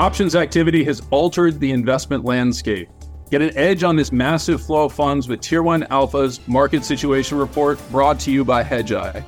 [0.00, 2.88] Options activity has altered the investment landscape.
[3.30, 7.36] Get an edge on this massive flow of funds with Tier 1 Alpha's Market Situation
[7.36, 9.22] Report brought to you by Hedgeye.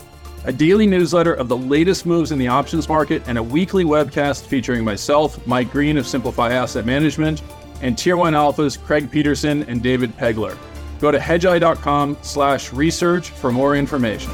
[0.47, 4.47] A daily newsletter of the latest moves in the options market and a weekly webcast
[4.47, 7.43] featuring myself, Mike Green of Simplify Asset Management,
[7.83, 10.57] and Tier 1 Alpha's Craig Peterson and David Pegler.
[11.01, 14.33] Go to hedgeye.com slash research for more information.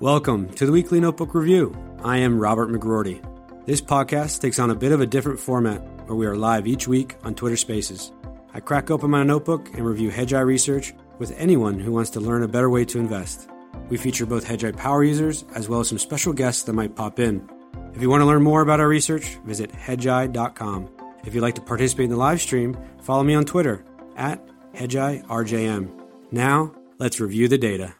[0.00, 1.76] Welcome to the Weekly Notebook Review.
[2.02, 3.31] I am Robert McGroarty.
[3.64, 6.88] This podcast takes on a bit of a different format where we are live each
[6.88, 8.10] week on Twitter Spaces.
[8.52, 12.42] I crack open my notebook and review Hedgeye research with anyone who wants to learn
[12.42, 13.48] a better way to invest.
[13.88, 17.20] We feature both Hedgeye power users as well as some special guests that might pop
[17.20, 17.48] in.
[17.94, 20.90] If you want to learn more about our research, visit hedgeye.com.
[21.24, 23.84] If you'd like to participate in the live stream, follow me on Twitter
[24.16, 24.44] at
[24.74, 25.88] HedgeyeRJM.
[26.32, 27.94] Now, let's review the data.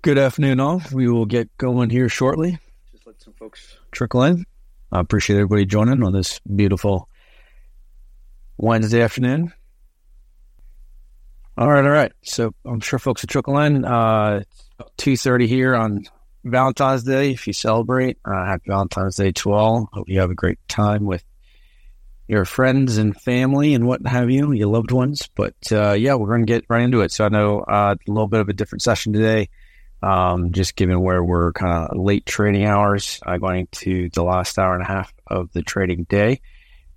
[0.00, 0.80] Good afternoon, all.
[0.94, 2.58] We will get going here shortly.
[2.90, 4.46] Just let some folks trickle in.
[4.94, 7.08] I appreciate everybody joining on this beautiful
[8.56, 9.52] Wednesday afternoon.
[11.58, 12.12] All right, all right.
[12.22, 13.84] So I'm sure folks are trickling.
[13.84, 14.44] Uh,
[14.96, 16.04] two thirty here on
[16.44, 17.32] Valentine's Day.
[17.32, 19.88] If you celebrate, uh, happy Valentine's Day to all.
[19.92, 21.24] Hope you have a great time with
[22.28, 25.28] your friends and family and what have you, your loved ones.
[25.34, 27.10] But uh, yeah, we're going to get right into it.
[27.10, 29.48] So I know uh, a little bit of a different session today
[30.04, 34.58] um, just given where we're kind of late trading hours, uh, going to the last
[34.58, 36.42] hour and a half of the trading day.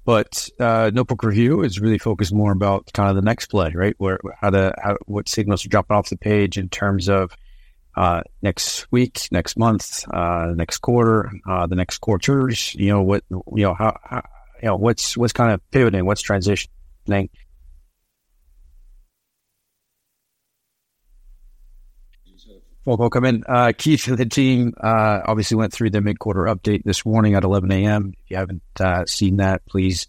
[0.04, 3.96] But uh, notebook review is really focused more about kind of the next play, right?
[3.98, 7.32] Where how the how, what signals are dropping off the page in terms of
[7.96, 12.76] uh, next week, next month, uh, next quarter, uh, the next quarters.
[12.76, 14.24] You know what you know how, how
[14.62, 17.30] you know what's what's kind of pivoting, what's transitioning
[22.96, 23.44] Welcome in.
[23.46, 27.44] Uh, Keith and the team uh, obviously went through the mid-quarter update this morning at
[27.44, 28.14] 11 a.m.
[28.24, 30.08] If you haven't uh, seen that, please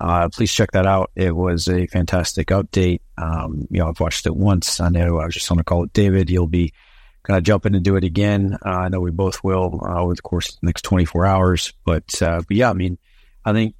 [0.00, 1.12] uh, please check that out.
[1.14, 2.98] It was a fantastic update.
[3.16, 4.80] Um, you know, I've watched it once.
[4.80, 6.28] I know I was just on a call with David.
[6.28, 6.72] He'll be
[7.22, 8.58] kind of jumping and do it again.
[8.66, 11.74] Uh, I know we both will uh, over the course of the next 24 hours.
[11.84, 12.98] But but yeah, I mean,
[13.44, 13.76] I think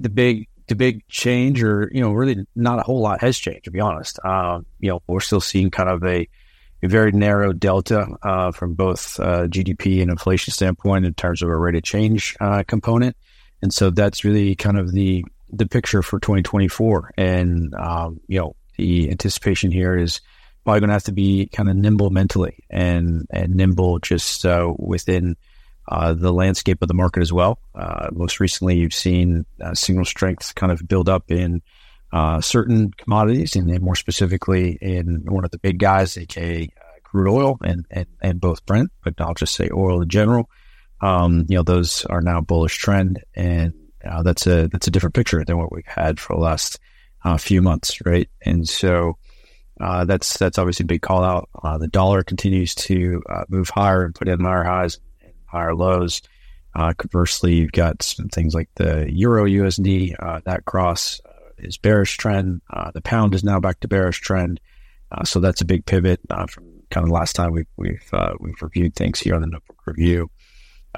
[0.00, 3.66] the big the big change, or you know, really not a whole lot has changed.
[3.66, 6.28] To be honest, um, you know, we're still seeing kind of a
[6.82, 11.48] a very narrow delta uh, from both uh, GDP and inflation standpoint in terms of
[11.48, 13.16] a rate of change uh, component,
[13.62, 17.12] and so that's really kind of the the picture for 2024.
[17.16, 20.20] And um, you know, the anticipation here is
[20.64, 24.72] probably going to have to be kind of nimble mentally and and nimble just uh,
[24.78, 25.36] within.
[25.90, 27.58] Uh, the landscape of the market as well.
[27.74, 31.62] Uh, most recently, you've seen signal strength kind of build up in
[32.12, 37.30] uh, certain commodities, and more specifically in one of the big guys, aka uh, crude
[37.30, 40.48] oil and, and, and both Brent, but I'll just say oil in general.
[41.00, 43.72] Um, you know, those are now bullish trend, and
[44.04, 46.78] uh, that's a that's a different picture than what we've had for the last
[47.24, 48.28] uh, few months, right?
[48.42, 49.16] And so
[49.80, 51.48] uh, that's that's obviously a big call out.
[51.62, 55.74] Uh, the dollar continues to uh, move higher and put in higher highs and higher
[55.74, 56.22] lows.
[56.96, 61.20] Conversely, you've got some things like the Euro USD that cross
[61.60, 62.60] is bearish trend.
[62.70, 64.60] Uh, the pound is now back to bearish trend.
[65.10, 68.08] Uh, so that's a big pivot uh, from kind of the last time we've we've
[68.12, 70.30] uh, we've reviewed things here on the notebook review.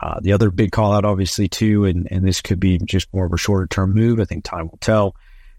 [0.00, 3.26] Uh, the other big call out, obviously, too, and, and this could be just more
[3.26, 4.20] of a shorter term move.
[4.20, 5.14] I think time will tell.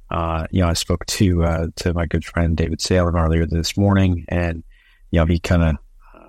[0.09, 4.25] Uh, you know, I spoke to to my good friend David Salem earlier this morning,
[4.27, 4.63] and
[5.11, 5.75] you know, he kind of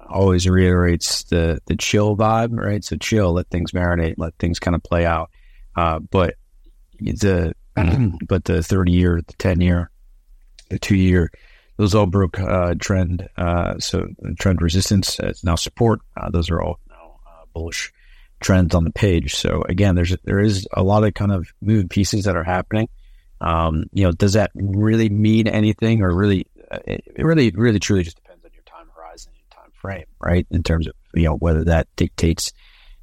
[0.08, 2.84] always reiterates the the chill vibe, right?
[2.84, 5.30] So chill, let things marinate, let things kind of play out.
[5.74, 6.34] but
[7.00, 7.54] the
[8.28, 9.90] but the 30 year, the 10 year,
[10.68, 11.30] the two year,
[11.76, 13.28] those all broke uh, trend.
[13.36, 16.00] Uh, so trend resistance is now support.
[16.16, 17.92] Uh, those are all now uh, bullish
[18.40, 19.34] trends on the page.
[19.34, 22.88] So again, there's there is a lot of kind of moving pieces that are happening.
[23.40, 28.04] Um, you know, does that really mean anything, or really, uh, it really, really, truly
[28.04, 30.46] just depends on your time horizon, your time frame, right?
[30.50, 32.52] In terms of you know whether that dictates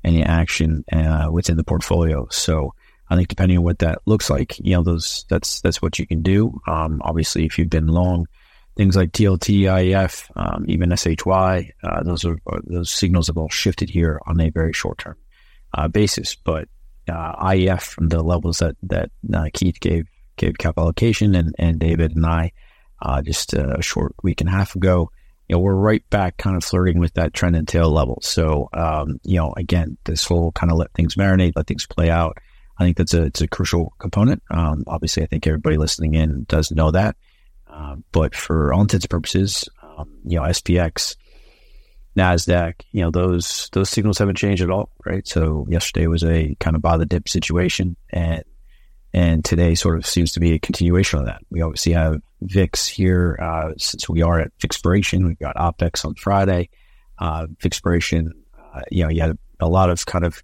[0.03, 2.27] any action uh, within the portfolio.
[2.29, 2.73] So
[3.09, 6.05] I think depending on what that looks like, you know, those that's that's what you
[6.05, 6.59] can do.
[6.67, 8.27] Um, obviously, if you've been long,
[8.77, 13.89] things like TLT, IEF, um, even SHY, uh, those are those signals have all shifted
[13.89, 15.15] here on a very short term
[15.73, 16.35] uh, basis.
[16.35, 16.69] But
[17.07, 20.05] uh, IEF from the levels that that uh, Keith gave
[20.37, 22.51] gave cap allocation and and David and I
[23.01, 25.09] uh, just a short week and a half ago.
[25.47, 28.19] You know, we're right back kind of flirting with that trend and tail level.
[28.21, 32.11] So, um, you know, again, this whole kind of let things marinate, let things play
[32.11, 32.37] out
[32.79, 34.41] I think that's a it's a crucial component.
[34.49, 37.17] Um, obviously, I think everybody listening in does know that.
[37.69, 41.15] Uh, but for all intents and purposes, um, you know, SPX
[42.17, 45.27] Nasdaq, you know, those those signals haven't changed at all, right?
[45.27, 48.43] So yesterday was a kind of buy the dip situation, and
[49.13, 51.41] and today sort of seems to be a continuation of that.
[51.49, 55.27] We obviously have VIX here uh, since we are at expiration.
[55.27, 56.69] We've got OPEX on Friday.
[57.17, 58.31] Uh, expiration,
[58.73, 60.41] uh, you know, you had a lot of kind of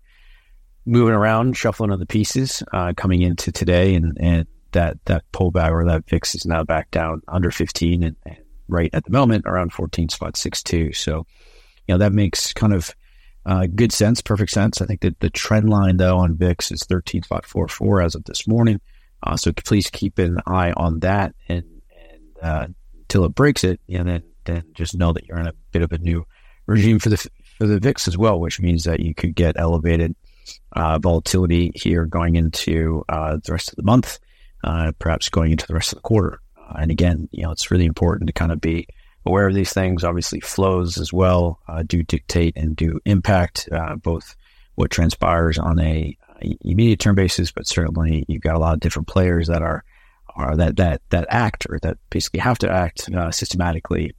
[0.85, 5.71] moving around, shuffling of the pieces uh, coming into today, and and that that pullback
[5.71, 8.37] or that VIX is now back down under 15 and, and
[8.67, 10.93] right at the moment around 14 spot 62.
[10.93, 11.25] So,
[11.87, 12.93] you know, that makes kind of
[13.45, 14.81] uh, good sense, perfect sense.
[14.81, 18.25] I think that the trend line though on VIX is 13 spot 44 as of
[18.25, 18.79] this morning.
[19.23, 21.63] Uh, so please keep an eye on that and,
[21.97, 22.67] and, uh,
[22.99, 25.91] until it breaks it, and then, then just know that you're in a bit of
[25.91, 26.25] a new
[26.65, 27.17] regime for the,
[27.57, 30.15] for the VIX as well, which means that you could get elevated,
[30.73, 34.19] uh, volatility here going into, uh, the rest of the month
[34.63, 36.41] uh, perhaps going into the rest of the quarter.
[36.57, 38.87] Uh, and again, you know, it's really important to kind of be
[39.25, 40.03] aware of these things.
[40.03, 43.69] Obviously, flows as well uh, do dictate and do impact
[44.01, 44.35] both
[44.75, 46.17] what transpires on a
[46.61, 49.83] immediate term basis, but certainly you've got a lot of different players that are
[50.35, 54.13] are that that that act or that basically have to act uh, systematically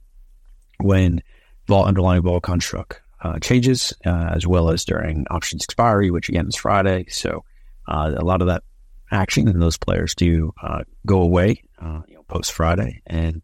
[0.79, 1.21] when
[1.67, 3.01] vol underlying vol construct
[3.41, 7.05] changes, as well as during options expiry, which again is Friday.
[7.09, 7.43] So
[7.87, 8.63] a lot of that
[9.11, 13.41] action, and those players do uh, go away uh, you know, post Friday, and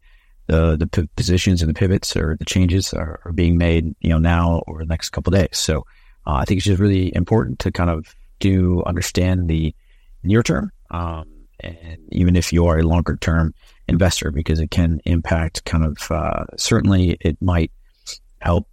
[0.47, 4.09] the the p- positions and the pivots or the changes are, are, being made you
[4.09, 5.49] know now or the next couple days.
[5.53, 5.79] So
[6.27, 9.73] uh, I think it's just really important to kind of do understand the
[10.23, 11.25] near term, um,
[11.59, 13.53] and even if you are a longer term
[13.87, 17.71] investor, because it can impact kind of uh, certainly it might
[18.41, 18.67] help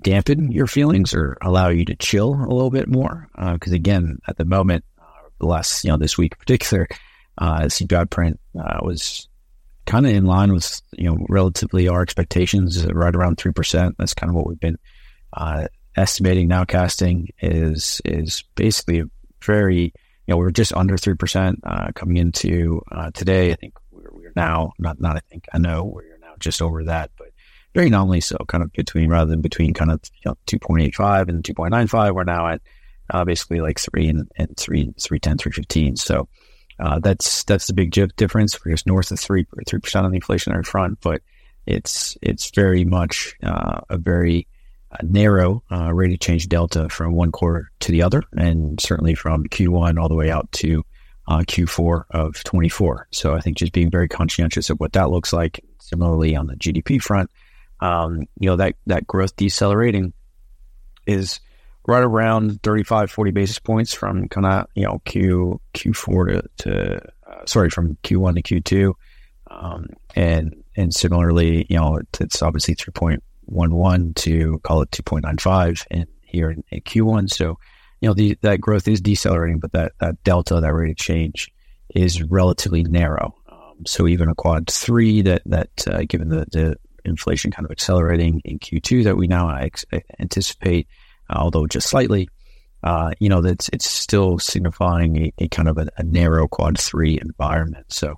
[0.00, 3.28] dampen your feelings or allow you to chill a little bit more.
[3.36, 4.84] Because uh, again, at the moment,
[5.40, 6.88] the last, you know, this week in particular,
[7.38, 9.28] uh, CPI print uh, was
[9.86, 13.94] kind of in line with, you know, relatively our expectations, right around 3%.
[13.98, 14.78] That's kind of what we've been
[15.32, 15.66] uh,
[15.96, 16.64] estimating now.
[16.64, 19.02] Casting is, is basically
[19.42, 19.92] very, you
[20.28, 23.52] know, we're just under 3% uh, coming into uh, today.
[23.52, 26.84] I think we're, we're, now, not, not I think, I know we're now just over
[26.84, 27.28] that, but
[27.74, 31.42] very nominally so, kind of between, rather than between kind of, you know, 2.85 and
[31.42, 32.60] 2.95, we're now at
[33.10, 35.96] uh, basically like three and, and three, three ten, three fifteen.
[35.96, 36.28] So,
[36.80, 38.64] uh, that's, that's the big difference.
[38.64, 41.22] We're just north of three, three percent on the inflationary front, but
[41.66, 44.46] it's, it's very much, uh, a very
[44.92, 48.22] uh, narrow, uh, rate of change delta from one quarter to the other.
[48.36, 50.84] And certainly from Q1 all the way out to,
[51.26, 53.08] uh, Q4 of 24.
[53.10, 55.64] So I think just being very conscientious of what that looks like.
[55.80, 57.30] Similarly on the GDP front,
[57.80, 60.12] um, you know, that, that growth decelerating
[61.06, 61.40] is,
[61.86, 67.00] right around 35, 40 basis points from kind of, you know, Q, Q4 to, to
[67.26, 68.94] uh, sorry, from Q1 to Q2.
[69.50, 69.86] Um,
[70.16, 76.64] and, and similarly, you know, it's obviously 3.11 to call it 2.95 and here in,
[76.70, 77.30] in, Q1.
[77.30, 77.58] So,
[78.00, 81.52] you know, the, that growth is decelerating, but that, that delta, that rate of change
[81.94, 83.36] is relatively narrow.
[83.48, 87.70] Um, so even a quad three that, that, uh, given the, the inflation kind of
[87.70, 89.84] accelerating in Q2 that we now ex-
[90.18, 90.88] anticipate,
[91.30, 92.28] although just slightly,
[92.82, 96.78] uh, you know, that's it's still signifying a, a kind of a, a, narrow quad
[96.78, 97.86] three environment.
[97.92, 98.16] So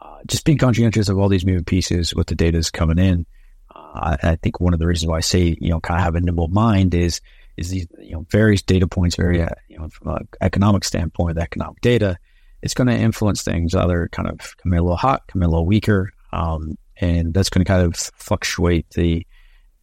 [0.00, 3.26] uh, just being conscientious of all these moving pieces, what the data is coming in.
[3.74, 6.04] Uh, I, I, think one of the reasons why I say, you know, kind of
[6.04, 7.20] have a nimble mind is,
[7.56, 11.36] is these, you know, various data points, very, uh, you know, from an economic standpoint,
[11.36, 12.18] the economic data,
[12.62, 15.66] it's going to influence things either kind of come a little hot, come a little
[15.66, 16.10] weaker.
[16.32, 19.26] Um, and that's going to kind of fluctuate the,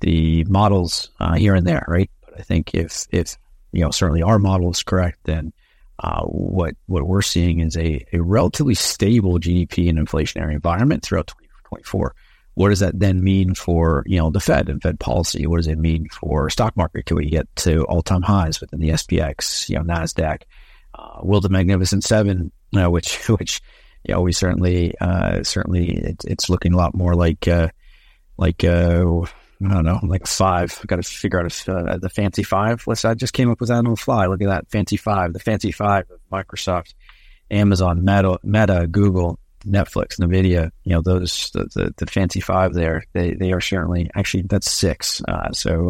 [0.01, 2.10] the models uh, here and there, right?
[2.25, 3.38] But I think if if
[3.72, 5.53] you know certainly our model is correct, then
[6.00, 11.27] uh, what what we're seeing is a, a relatively stable GDP and inflationary environment throughout
[11.27, 12.13] 2024.
[12.55, 15.48] What does that then mean for you know the Fed and Fed policy?
[15.48, 17.05] What does it mean for stock market?
[17.05, 20.43] Can we get to all time highs within the SPX, you know Nasdaq?
[20.98, 23.62] Uh, will the Magnificent Seven, you which which
[24.13, 27.69] know we certainly uh, certainly it, it's looking a lot more like uh,
[28.38, 29.21] like uh,
[29.63, 30.77] I don't know, like five.
[30.79, 32.83] I've got to figure out if, uh, the fancy five.
[32.88, 34.25] Let's, I just came up with that on the fly.
[34.27, 36.93] Look at that fancy five, the fancy five of Microsoft,
[37.50, 40.71] Amazon, Meta, Meta, Google, Netflix, Nvidia.
[40.83, 43.03] You know, those the, the, the fancy five there.
[43.13, 45.21] They they are certainly actually that's six.
[45.27, 45.89] Uh, so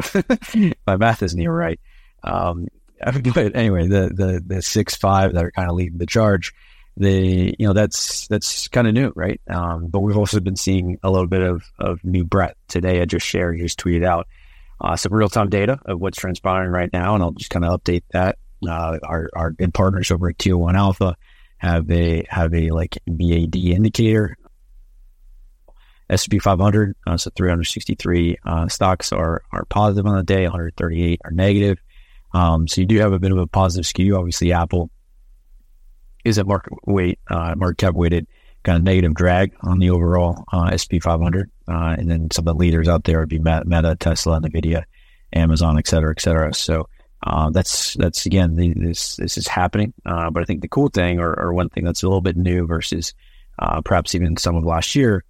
[0.88, 1.80] my math isn't even right.
[2.24, 2.68] Um,
[3.34, 6.54] but anyway, the the the six five that are kind of leading the charge
[6.98, 9.42] they, you know, that's that's kind of new, right?
[9.50, 13.02] Um, but we've also been seeing a little bit of of new breadth today.
[13.02, 14.28] I just shared, just tweeted out
[14.80, 17.82] uh, some real time data of what's transpiring right now, and I'll just kind of
[17.82, 18.38] update that.
[18.68, 21.16] Uh, our our good partners over at Tier One Alpha
[21.58, 24.38] have a have a like BAD indicator,
[26.10, 31.32] S&P 500, uh, so 363 uh, stocks are are positive on the day, 138 are
[31.32, 31.78] negative.
[32.34, 34.18] Um, so you do have a bit of a positive skew.
[34.18, 34.90] Obviously, Apple
[36.26, 38.28] is a market weight, uh, market cap weighted
[38.64, 41.50] kind of negative drag on the overall uh, S&P 500.
[41.68, 44.84] Uh, and then some of the leaders out there would be Meta, Tesla, Nvidia,
[45.34, 46.54] Amazon, et cetera, et cetera.
[46.54, 46.90] So
[47.24, 49.94] uh, that's that's again the, this this is happening.
[50.06, 52.38] Uh, but I think the cool thing, or, or, one thing that's a little bit
[52.38, 53.14] new versus
[53.58, 55.24] uh, perhaps even some of last year,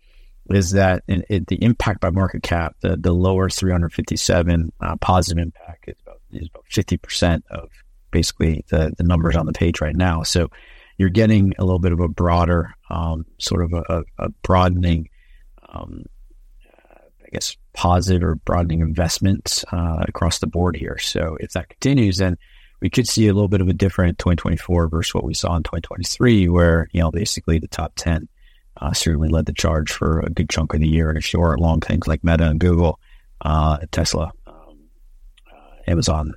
[0.49, 5.41] is that in, in the impact by market cap, the the lower 357 uh, positive
[5.41, 7.69] impact is about is about 50 percent of
[8.11, 10.23] basically the the numbers on the page right now.
[10.23, 10.49] So
[10.97, 15.09] you're getting a little bit of a broader um, sort of a, a broadening.
[15.69, 16.05] Um,
[17.25, 20.97] I guess positive or broadening investments uh, across the board here.
[20.97, 22.37] So if that continues, then
[22.81, 25.63] we could see a little bit of a different 2024 versus what we saw in
[25.63, 28.27] 2023, where you know basically the top 10
[28.77, 31.41] uh, certainly led the charge for a good chunk of the year, and if you
[31.41, 32.99] are long things like Meta and Google,
[33.41, 34.79] uh, Tesla, um,
[35.51, 36.33] uh, Amazon,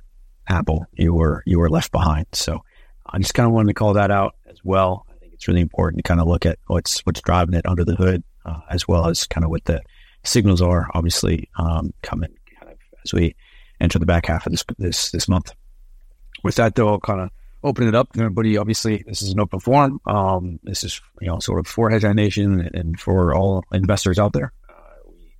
[0.47, 2.25] Apple, you were you were left behind.
[2.33, 2.63] So
[3.05, 5.05] I just kind of wanted to call that out as well.
[5.09, 7.85] I think it's really important to kind of look at what's what's driving it under
[7.85, 9.81] the hood, uh, as well as kind of what the
[10.23, 13.35] signals are obviously um, coming kind of as we
[13.79, 15.53] enter the back half of this this this month.
[16.43, 17.29] With that, though, I'll kind of
[17.63, 18.09] open it up.
[18.15, 19.99] Everybody, obviously, this is an open forum.
[20.05, 24.33] Um, this is you know sort of for Hedgeye Nation and for all investors out
[24.33, 24.53] there.
[24.69, 24.73] Uh,
[25.07, 25.33] we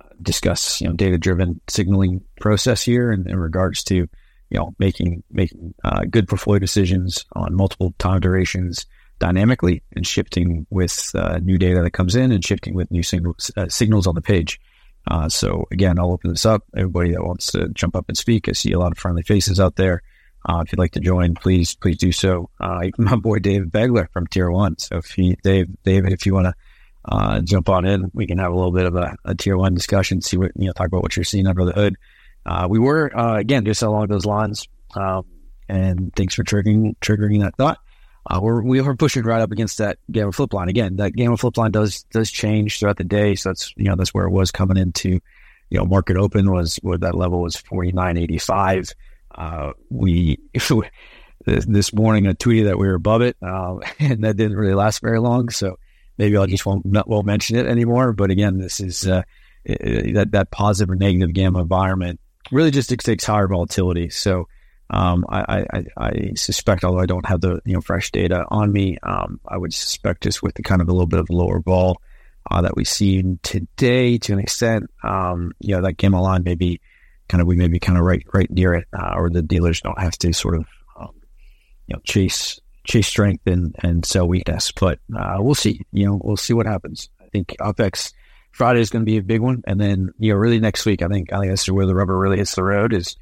[0.00, 4.08] uh, discuss you know data driven signaling process here in, in, regards to
[4.52, 8.86] you know making making uh, good portfolio decisions on multiple time durations
[9.18, 13.52] dynamically and shifting with uh, new data that comes in and shifting with new signals,
[13.56, 14.60] uh, signals on the page.
[15.08, 16.64] Uh, so again, I'll open this up.
[16.76, 19.60] Everybody that wants to jump up and speak, I see a lot of friendly faces
[19.60, 20.02] out there.
[20.44, 22.50] Uh, if you'd like to join, please, please do so.
[22.60, 24.76] Uh, my boy David Begler from Tier One.
[24.78, 26.52] So if you, Dave, David, if you want
[27.08, 29.74] to jump on in, we can have a little bit of a, a, Tier One
[29.74, 30.20] discussion.
[30.20, 31.96] See what you know, talk about what you're seeing under the hood.
[32.68, 34.68] We were again just along those lines.
[34.94, 35.24] Um,
[35.68, 37.78] and thanks for triggering triggering that thought.
[38.26, 40.96] Uh, we're we are pushing right up against that gamma flip line again.
[40.96, 44.14] That gamma flip line does does change throughout the day, so that's you know that's
[44.14, 45.20] where it was coming into.
[45.70, 48.90] You know, market open was where that level was forty nine eighty five.
[49.34, 50.38] Uh, we
[51.46, 55.00] this morning I tweeted that we were above it, uh, and that didn't really last
[55.00, 55.48] very long.
[55.48, 55.78] So
[56.16, 58.12] maybe I'll just won't not, won't mention it anymore.
[58.12, 59.22] But again, this is uh,
[59.64, 62.20] that that positive or negative gamma environment
[62.52, 64.10] really just dictates higher volatility.
[64.10, 64.46] So
[64.90, 68.70] um, I, I, I, suspect, although I don't have the you know fresh data on
[68.70, 71.60] me, um, I would suspect just with the kind of a little bit of lower
[71.60, 71.96] vol
[72.50, 76.80] uh, that we've seen today, to an extent, um, you know, that gamma line maybe
[77.28, 79.80] kind of we may be kind of right right near it, uh, or the dealers
[79.80, 80.66] don't have to sort of
[81.00, 81.14] um,
[81.86, 84.72] you know chase chase strength and and sell weakness.
[84.72, 85.80] But uh, we'll see.
[85.92, 87.08] You know, we'll see what happens.
[87.18, 88.12] I think OPEX
[88.52, 91.02] Friday is going to be a big one, and then you know, really next week,
[91.02, 93.16] I think I think that's where the rubber really hits the road is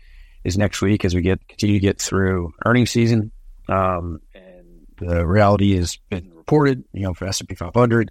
[0.44, 3.30] is next week as we get continue to get through earnings season.
[3.68, 8.10] Um, and the reality has been reported, you know, for S&P 500,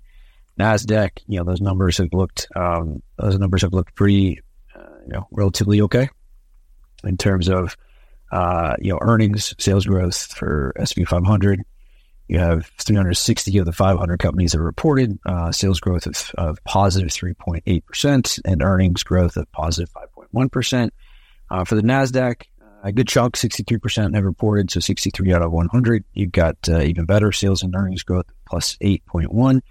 [0.58, 1.20] Nasdaq.
[1.28, 4.42] You know, those numbers have looked um, those numbers have looked pretty,
[4.76, 6.10] uh, you know, relatively okay
[7.04, 7.76] in terms of
[8.32, 11.64] uh, you know earnings, sales growth for S&P 500.
[12.30, 17.10] You have 360 of the 500 companies that reported uh, sales growth of, of positive
[17.10, 19.92] 3.8% and earnings growth of positive
[20.32, 20.92] 5.1.
[21.50, 25.52] Uh, for the NASDAQ, uh, a good chunk, 63% have reported, so 63 out of
[25.52, 26.04] 100.
[26.14, 29.62] You've got uh, even better sales and earnings growth, plus 8.1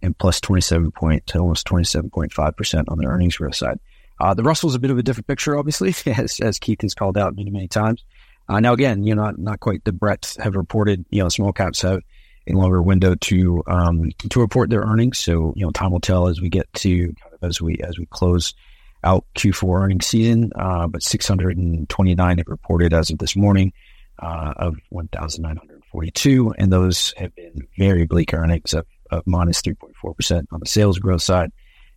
[0.00, 3.78] and plus 27 point, almost 27.5% on the earnings growth side.
[4.18, 7.18] Uh, the Russell's a bit of a different picture, obviously, as, as Keith has called
[7.18, 8.04] out many, many times.
[8.48, 11.52] Uh, now, again, you know, not, not quite the breadth have reported, you know, small
[11.52, 12.00] caps have
[12.48, 15.18] a longer window to, um, to report their earnings.
[15.18, 17.98] So, you know, time will tell as we get to kind of as we, as
[17.98, 18.54] we close
[19.02, 23.72] out Q4 earnings season, uh, but 629 have reported as of this morning
[24.20, 30.60] uh, of 1,942, and those have been very bleak earnings of, of minus 3.4% on
[30.60, 31.50] the sales growth side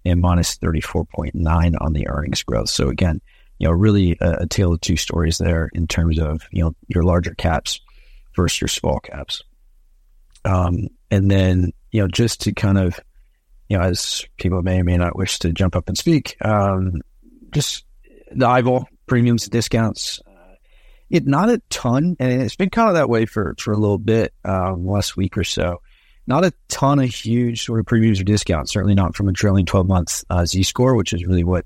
[0.05, 2.69] and minus 34.9 on the earnings growth.
[2.69, 3.21] So again,
[3.59, 6.75] you know, really a, a tale of two stories there in terms of, you know,
[6.87, 7.79] your larger caps
[8.35, 9.43] versus your small caps.
[10.45, 12.99] Um, and then, you know, just to kind of
[13.69, 17.01] you know, as people may or may not wish to jump up and speak, um,
[17.51, 17.85] just
[18.31, 20.19] the IVOL premiums and discounts.
[20.27, 20.55] Uh,
[21.09, 23.99] it not a ton, and it's been kind of that way for for a little
[23.99, 25.81] bit um, last week or so.
[26.25, 28.71] Not a ton of huge sort of premiums or discounts.
[28.71, 31.65] Certainly not from a trailing twelve month uh, Z score, which is really what,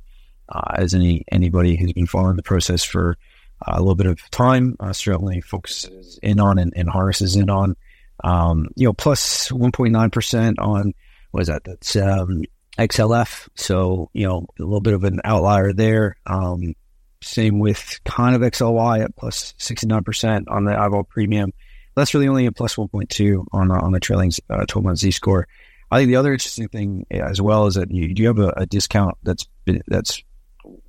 [0.53, 3.17] uh, as any anybody who's been following the process for
[3.65, 7.49] uh, a little bit of time, uh, certainly focuses in on and, and harnesses in
[7.49, 7.75] on.
[8.23, 10.93] Um, you know, plus one point nine percent on
[11.31, 11.63] what is that?
[11.63, 12.43] That's um,
[12.77, 13.47] XLF.
[13.55, 16.15] So, you know, a little bit of an outlier there.
[16.25, 16.75] Um,
[17.21, 21.53] same with kind of XLY at plus 69% on the IVOL premium.
[21.95, 25.47] That's really only a plus 1.2 on, on the trailing uh, 12 month Z score.
[25.89, 28.65] I think the other interesting thing as well is that you do have a, a
[28.65, 30.23] discount that's been, that's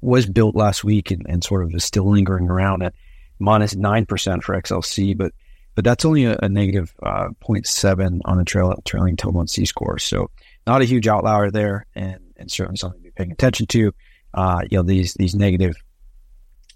[0.00, 2.94] was built last week and, and, sort of is still lingering around at
[3.38, 5.32] minus minus nine percent for XLC, but
[5.74, 9.64] but that's only a, a negative, uh, 0.7 on the trail, trailing 12 month Z
[9.64, 9.98] score.
[9.98, 10.30] So
[10.66, 13.92] not a huge outlier there, and, and certainly something to be paying attention to.
[14.32, 15.76] Uh, you know these these negative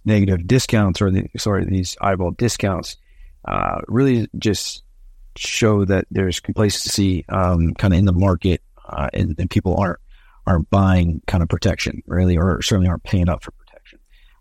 [0.04, 2.96] negative discounts or the sorry these IVOL discounts
[3.44, 4.84] uh, really just
[5.36, 10.00] show that there's complacency um, kind of in the market, uh, and, and, people aren't
[10.48, 13.98] aren't buying kind of protection really, or certainly aren't paying up for protection.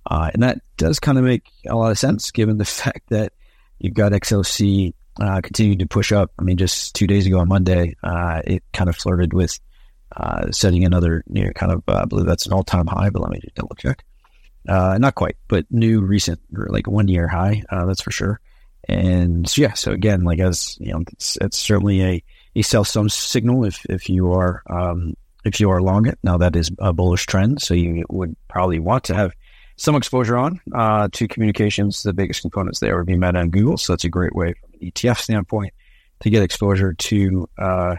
[0.10, 3.34] Uh, and that does kind of make a lot of sense given the fact that
[3.80, 6.32] you've got XLC uh, continuing to push up.
[6.40, 9.60] I mean, just two days ago on Monday, uh, it kind of flirted with
[10.16, 13.22] uh, setting another you kind of uh, I believe that's an all time high, but
[13.22, 14.04] let me just double check.
[14.66, 17.64] not quite, but new recent like one year high.
[17.70, 18.40] that's for sure.
[18.88, 22.24] And yeah, so again, like as you know, it's, it's certainly a,
[22.56, 25.16] a sell some signal if, if you are, um,
[25.48, 26.20] if you are long it.
[26.24, 27.62] Now that is a bullish trend.
[27.62, 29.34] So you would probably want to have
[29.78, 32.04] some exposure on, uh, to communications.
[32.04, 33.78] The biggest components there would be Meta and Google.
[33.78, 35.74] So that's a great way from an ETF standpoint
[36.22, 37.96] to get exposure to, uh,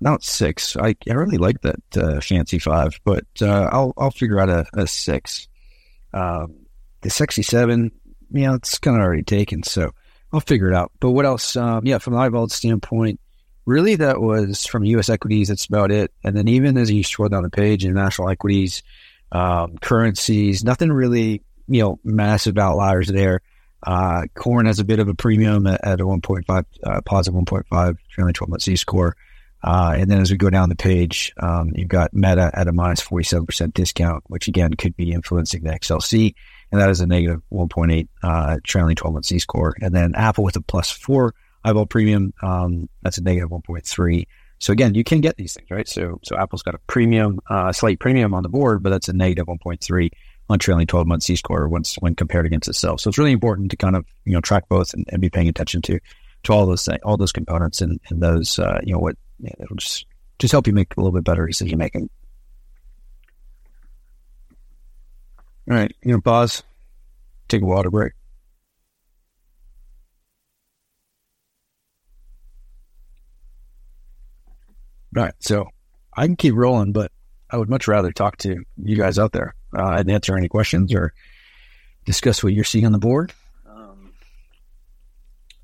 [0.00, 0.76] not six.
[0.76, 4.66] I, I really like that, uh, fancy five, but, uh, I'll, I'll figure out a,
[4.74, 5.48] a six.
[6.14, 6.54] Um,
[7.02, 7.92] the sexy seven,
[8.30, 9.62] yeah, it's kind of already taken.
[9.62, 9.90] So,
[10.32, 10.92] I'll figure it out.
[11.00, 11.56] But what else?
[11.56, 13.20] Um, yeah, from an IVOL standpoint,
[13.68, 15.08] really that was from U.S.
[15.08, 15.48] equities.
[15.48, 16.12] That's about it.
[16.24, 18.82] And then even as you scroll down the page, international equities,
[19.30, 23.42] um, currencies, nothing really, you know, massive outliers there.
[23.82, 27.96] Uh, corn has a bit of a premium at, at a 1.5, uh, positive 1.5
[28.10, 29.14] trailing 12 month Z score.
[29.62, 32.72] Uh, and then as we go down the page, um, you've got Meta at a
[32.72, 36.34] minus 47% discount, which again could be influencing the XLC
[36.70, 39.74] and that is a negative 1.8 uh, trailing 12 month Z score.
[39.80, 41.34] And then Apple with a plus four
[41.64, 44.26] IVOL premium, um, that's a negative 1.3.
[44.60, 45.88] So again, you can get these things, right?
[45.88, 49.12] So so Apple's got a premium, uh, slight premium on the board, but that's a
[49.12, 50.10] negative 1.3
[50.50, 53.00] on trailing 12 month Z score once when compared against itself.
[53.00, 55.48] So it's really important to kind of you know track both and, and be paying
[55.48, 56.00] attention to
[56.44, 59.52] to all those things, all those components and, and those uh, you know what know,
[59.60, 60.06] it'll just
[60.38, 62.08] just help you make a little bit better decision making.
[65.70, 66.62] All right, you know, pause,
[67.48, 68.12] take a water break.
[75.18, 75.66] All right, so
[76.16, 77.10] I can keep rolling, but
[77.50, 80.94] I would much rather talk to you guys out there uh, and answer any questions
[80.94, 81.12] or
[82.04, 83.32] discuss what you're seeing on the board.
[83.66, 84.12] Um,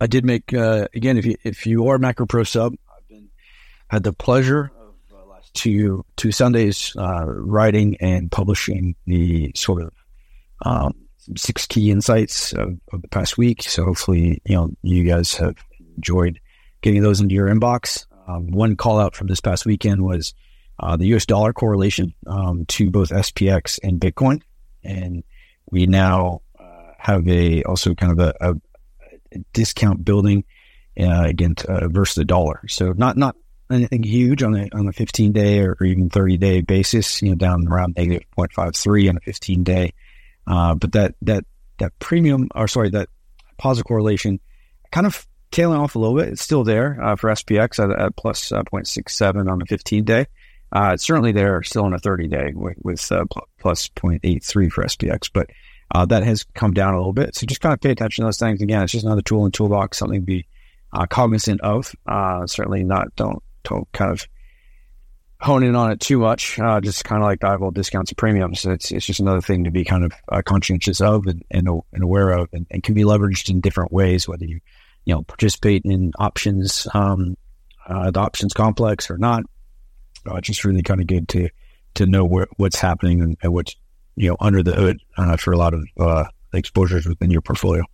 [0.01, 3.29] I did make uh, again if you if you are macro pro sub, I've been
[3.87, 4.73] had the pleasure
[5.53, 9.93] to two Sundays uh, writing and publishing the sort of
[10.67, 10.97] um,
[11.37, 13.63] six key insights of, of, the past week.
[13.63, 15.55] So hopefully, you know, you guys have
[15.97, 16.41] enjoyed
[16.83, 18.07] getting those into your inbox.
[18.27, 20.35] Um, one call out from this past weekend was
[20.79, 21.27] uh, the U.S.
[21.27, 24.43] dollar correlation um, to both SPX and Bitcoin,
[24.83, 25.23] and
[25.71, 28.55] we now uh, have a also kind of a, a,
[29.53, 30.45] discount building
[30.99, 32.63] uh, against uh, versus the dollar.
[32.69, 33.37] So not not
[33.71, 37.31] anything huge on a on a 15 day or, or even 30 day basis, you
[37.31, 39.93] know, down around negative 0.53 on a 15 day.
[40.47, 41.45] Uh, but that that
[41.79, 43.09] that premium, or sorry, that
[43.59, 44.41] positive correlation,
[44.91, 46.29] kind of tailing off a little bit.
[46.29, 50.27] It's still there uh, for SPX at, at plus, uh, 0.67 on the 15 day.
[50.73, 53.25] Uh, it's certainly there still on a 30 day with, with uh,
[53.61, 55.49] plus 0.83 for SPX, but
[55.95, 57.37] uh, that has come down a little bit.
[57.37, 58.61] So just kind of pay attention to those things.
[58.61, 60.47] Again, it's just another tool in toolbox, something to be
[61.09, 61.95] cognizant of.
[62.47, 64.27] certainly not don't don't kind of
[65.41, 66.59] hone in on it too much.
[66.59, 68.65] Uh, just kind of like dive IVOL discounts and premiums.
[68.65, 72.03] It's it's just another thing to be kind of uh, conscientious of and, and, and
[72.03, 74.27] aware of, and, and, can be leveraged in different ways.
[74.27, 74.61] Whether you
[75.05, 77.37] you know participate in options, um,
[77.87, 79.45] uh, the options complex or not.
[80.27, 81.49] Uh, just really kind of good to
[81.95, 83.77] to know where, what's happening and, and, what's
[84.17, 87.85] you know under the hood uh, for a lot of uh, exposures within your portfolio.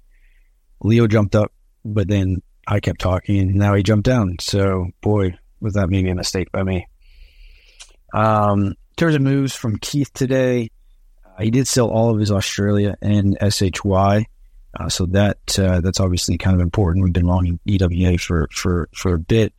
[0.82, 1.52] Leo jumped up,
[1.84, 4.36] but then I kept talking, and now he jumped down.
[4.40, 6.86] So boy, was that maybe a mistake by me.
[8.12, 10.70] Um, in terms of moves from Keith today,
[11.24, 14.26] uh, he did sell all of his Australia and SHY.
[14.78, 17.04] Uh, so that uh, that's obviously kind of important.
[17.04, 19.52] We've been long in EWA for for for a bit,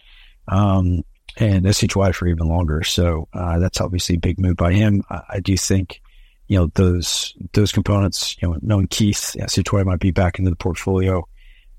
[0.48, 1.04] um,
[1.38, 2.84] and SHY for even longer.
[2.84, 5.04] So uh, that's obviously a big move by him.
[5.10, 6.02] I, I, do think,
[6.48, 8.38] you know, those those components.
[8.42, 11.28] You know, knowing Keith, SHY might be back into the portfolio.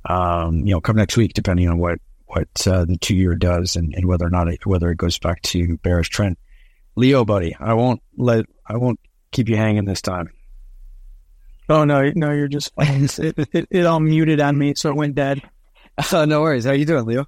[0.05, 3.77] Um, you know, come next week, depending on what what uh, the two year does
[3.77, 6.37] and, and whether or not it, whether it goes back to bearish trend.
[6.97, 10.31] Leo, buddy, I won't let I won't keep you hanging this time.
[11.73, 15.15] Oh no, no, you're just it, it, it all muted on me, so it went
[15.15, 15.41] dead.
[16.13, 16.67] Uh, no worries.
[16.67, 17.27] How you doing, Leo?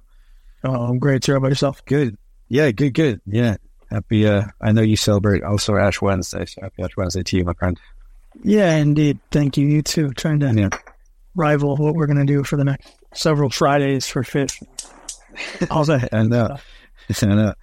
[0.63, 1.33] Oh, I'm great, sir.
[1.33, 1.83] How about yourself?
[1.85, 2.15] Good.
[2.47, 3.21] Yeah, good, good.
[3.25, 3.55] Yeah.
[3.89, 7.43] Happy uh I know you celebrate also Ash Wednesday, so happy Ash Wednesday to you,
[7.43, 7.79] my friend.
[8.43, 9.17] Yeah, indeed.
[9.31, 9.65] Thank you.
[9.65, 10.11] You too.
[10.11, 10.69] Trying to Yeah.
[11.33, 14.59] rival what we're gonna do for the next several Fridays for fish.
[15.71, 16.09] How's that?
[16.13, 16.57] I know.
[17.09, 17.53] I know.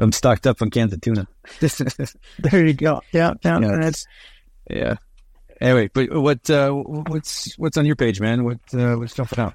[0.00, 1.28] I'm stocked up on cans of tuna.
[2.40, 3.02] There you go.
[3.12, 3.60] Yeah, yeah.
[3.60, 3.90] Yeah,
[4.70, 4.96] yeah.
[5.60, 8.44] Anyway, but what uh, what's what's on your page, man?
[8.44, 9.54] What uh, what's jumping out?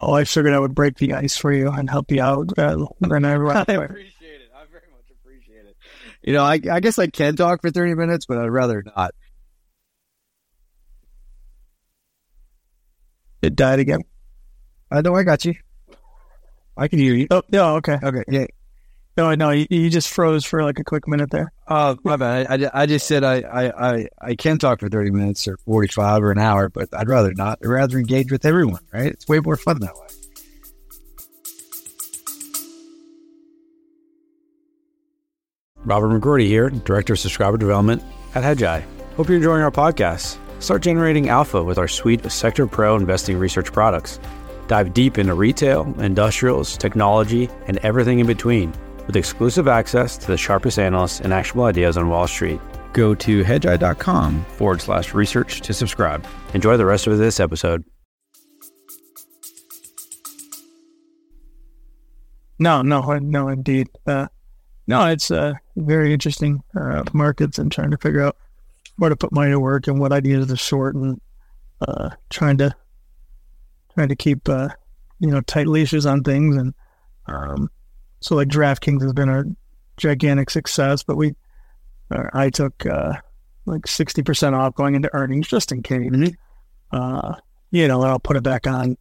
[0.00, 2.56] oh, I figured I would break the ice for you and help you out.
[2.58, 4.50] Uh, then I appreciate it.
[4.54, 5.76] I very much appreciate it.
[6.22, 9.14] You know, I, I guess I can talk for 30 minutes, but I'd rather not.
[13.42, 14.00] it died again.
[14.90, 15.54] I know I got you.
[16.76, 17.26] I can hear you.
[17.30, 17.72] Oh, yeah.
[17.72, 17.98] Okay.
[18.02, 18.24] Okay.
[18.26, 18.46] Yeah.
[19.16, 21.52] No, no, you, you just froze for like a quick minute there.
[21.68, 22.46] Oh, my bad.
[22.50, 25.56] I, I, I just said I, I, I, I can talk for 30 minutes or
[25.58, 27.60] 45 or an hour, but I'd rather not.
[27.62, 29.06] I'd rather engage with everyone, right?
[29.06, 30.06] It's way more fun that way.
[35.84, 38.02] Robert McGroarty here, Director of Subscriber Development
[38.34, 38.82] at Hedgeye.
[39.16, 40.38] Hope you're enjoying our podcast.
[40.58, 44.18] Start generating alpha with our suite of Sector Pro investing research products.
[44.66, 48.72] Dive deep into retail, industrials, technology, and everything in between
[49.06, 52.60] with exclusive access to the sharpest analysts and actionable ideas on Wall Street.
[52.92, 56.26] Go to hedgeye.com forward slash research to subscribe.
[56.54, 57.84] Enjoy the rest of this episode.
[62.58, 63.88] No, no, no, indeed.
[64.06, 64.28] Uh,
[64.86, 68.36] no, it's uh, very interesting uh, markets and trying to figure out
[68.96, 71.20] where to put money to work and what ideas to short and
[71.80, 72.74] uh, trying to
[73.94, 74.68] trying to keep uh,
[75.18, 76.74] you know tight leashes on things and
[77.26, 77.70] um,
[78.24, 79.44] so like DraftKings has been a
[79.98, 81.34] gigantic success, but we
[82.10, 83.12] uh, I took uh,
[83.66, 86.10] like sixty percent off going into earnings just in case.
[86.90, 87.34] Uh,
[87.70, 88.96] you know, and I'll put it back on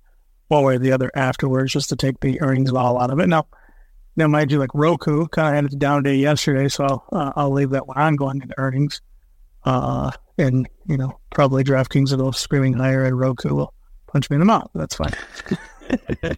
[0.49, 3.27] one way or the other afterwards just to take the earnings vol out of it.
[3.27, 3.47] Now,
[4.17, 7.31] now mind you, like Roku kind of had its down day yesterday, so I'll, uh,
[7.38, 9.01] I'll leave that one on going into earnings.
[9.63, 13.73] Uh, and you know, probably DraftKings will screaming higher, and Roku will
[14.07, 14.69] punch me in the mouth.
[14.73, 15.13] That's fine.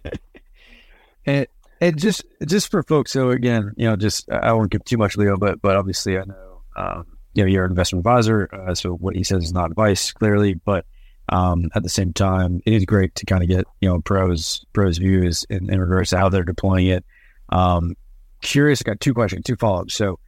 [1.26, 1.48] and
[1.86, 5.18] and just just for folks, so again, you know, just I won't give too much,
[5.18, 8.94] Leo, but but obviously I know, um, you know, you're an investment advisor, uh, so
[8.94, 10.86] what he says is not advice, clearly, but
[11.30, 14.66] um, at the same time, it is great to kind of get you know pros
[14.74, 17.06] pros views in, in regards to how they're deploying it.
[17.50, 17.96] Um,
[18.42, 19.94] curious, I got two questions, two follow ups.
[19.94, 20.20] So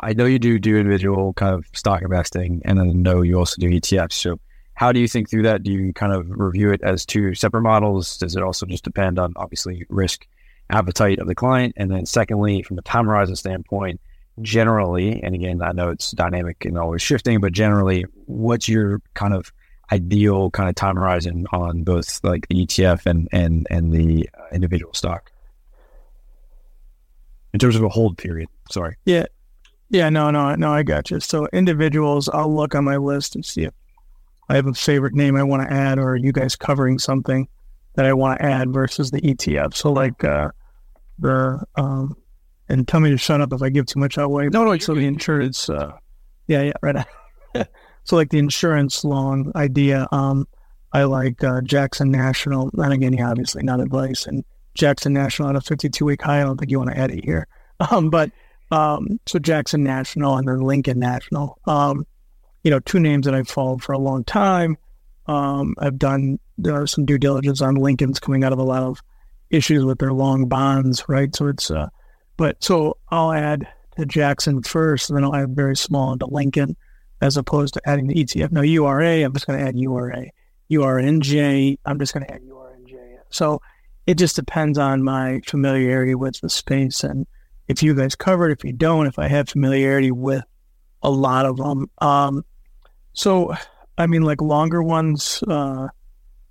[0.00, 3.38] I know you do do individual kind of stock investing, and then I know you
[3.38, 4.14] also do ETFs.
[4.14, 4.40] So
[4.74, 5.62] how do you think through that?
[5.62, 8.18] Do you kind of review it as two separate models?
[8.18, 10.26] Does it also just depend on obviously risk
[10.70, 11.74] appetite of the client?
[11.76, 14.00] And then secondly, from a time horizon standpoint,
[14.42, 19.34] generally, and again, I know it's dynamic and always shifting, but generally, what's your kind
[19.34, 19.52] of
[19.92, 24.92] ideal kind of time horizon on both like the ETF and and and the individual
[24.92, 25.30] stock
[27.54, 28.48] in terms of a hold period?
[28.70, 28.96] Sorry.
[29.04, 29.26] Yeah.
[29.88, 31.20] Yeah, no, no, no, I got you.
[31.20, 33.72] So individuals, I'll look on my list and see if
[34.48, 37.46] I have a favorite name I want to add or are you guys covering something
[37.96, 39.74] that I want to add versus the ETF.
[39.74, 40.50] So like uh
[41.18, 42.16] the um
[42.68, 44.48] and tell me to shut up if I give too much away.
[44.48, 45.92] No, no, so the insurance uh
[46.46, 47.06] yeah, yeah, right.
[48.04, 50.46] so like the insurance long idea, um
[50.92, 52.70] I like uh, Jackson National.
[52.78, 54.26] And again, yeah, obviously not advice.
[54.26, 56.40] And Jackson National on a 52 week high.
[56.40, 57.46] I don't think you want to add it here.
[57.90, 58.30] Um, but
[58.70, 61.58] um, so Jackson National and then Lincoln National.
[61.66, 62.06] Um,
[62.64, 64.78] you know, two names that I've followed for a long time.
[65.26, 68.82] Um, I've done there are some due diligence on Lincoln's coming out of a lot
[68.82, 69.02] of
[69.50, 71.34] issues with their long bonds, right?
[71.34, 71.88] So it's uh,
[72.36, 76.76] but so I'll add to Jackson first, and then I'll add very small into Lincoln,
[77.20, 78.52] as opposed to adding the ETF.
[78.52, 80.26] No URA, I'm just going to add URA.
[80.70, 83.18] URNJ, I'm just going to add URNJ.
[83.30, 83.60] So
[84.06, 87.26] it just depends on my familiarity with the space and
[87.68, 90.44] if you guys cover it, if you don't, if I have familiarity with
[91.02, 91.90] a lot of them.
[91.98, 92.44] Um,
[93.12, 93.54] so,
[93.98, 95.42] I mean, like longer ones.
[95.46, 95.88] Uh,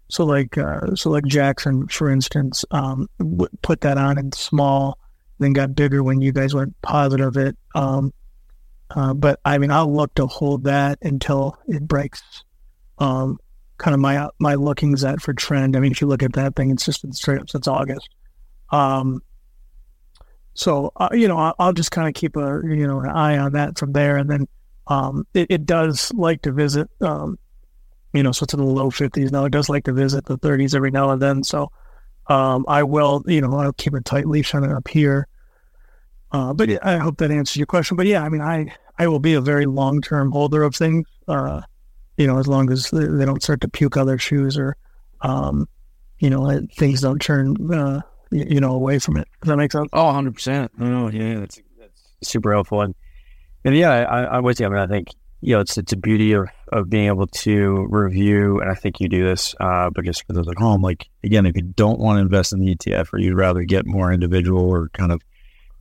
[0.10, 4.99] so, like, uh, so like Jackson, for instance, um, w- put that on in small,
[5.39, 7.38] then got bigger when you guys went positive.
[7.38, 8.13] It, um,
[8.91, 12.21] uh, but I mean, I'll look to hold that until it breaks.
[12.99, 13.39] Um,
[13.77, 15.75] kind of my my lookings at for trend.
[15.75, 18.10] I mean, if you look at that thing, it's just been straight up since August.
[18.71, 19.21] Um,
[20.53, 23.38] so uh, you know, I'll, I'll just kind of keep a you know an eye
[23.38, 24.47] on that from there, and then
[24.87, 26.89] um, it, it does like to visit.
[27.01, 27.37] Um,
[28.13, 29.45] you know, so it's in the low fifties now.
[29.45, 31.43] It does like to visit the thirties every now and then.
[31.43, 31.71] So
[32.27, 35.27] um, I will, you know, I'll keep a tight leash on it up here.
[36.31, 37.97] Uh, but I hope that answers your question.
[37.97, 41.07] But yeah, I mean, I I will be a very long term holder of things.
[41.27, 41.61] Uh,
[42.17, 44.77] you know, as long as they don't start to puke other shoes or,
[45.21, 45.67] um,
[46.19, 49.27] you know, things don't turn, uh, you know, away from it.
[49.41, 49.89] Does that make sense?
[49.91, 50.71] Oh, 100 percent.
[50.79, 52.81] Oh, yeah, that's that's super helpful.
[52.81, 52.95] And,
[53.65, 54.67] and yeah, I, I'm with you.
[54.67, 55.10] I mean, I think
[55.41, 58.99] you know, it's it's a beauty of, of being able to review, and I think
[58.99, 61.99] you do this, uh, but just for those at home, like again, if you don't
[61.99, 65.21] want to invest in the ETF or you'd rather get more individual or kind of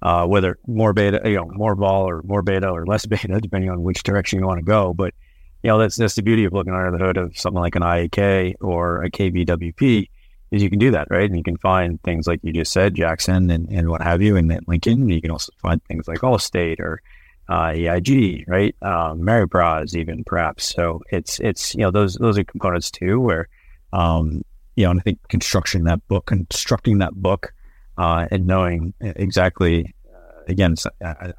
[0.03, 3.71] uh, whether more beta, you know, more vol or more beta or less beta, depending
[3.71, 4.93] on which direction you want to go.
[4.93, 5.15] But
[5.63, 7.83] you know, that's that's the beauty of looking under the hood of something like an
[7.83, 10.09] IAK or a KBWP
[10.51, 11.29] is you can do that, right?
[11.29, 14.37] And you can find things like you just said, Jackson and, and what have you,
[14.37, 15.09] and then Lincoln.
[15.09, 17.01] You can also find things like Allstate or
[17.49, 18.75] uh, EIG, right?
[18.83, 20.65] Um, Ameriprise, even perhaps.
[20.75, 23.49] So it's it's you know those those are components too where
[23.93, 24.43] um,
[24.77, 27.53] you know, and I think constructing that book, constructing that book,
[27.97, 31.33] uh, and knowing exactly, uh, again, I, I,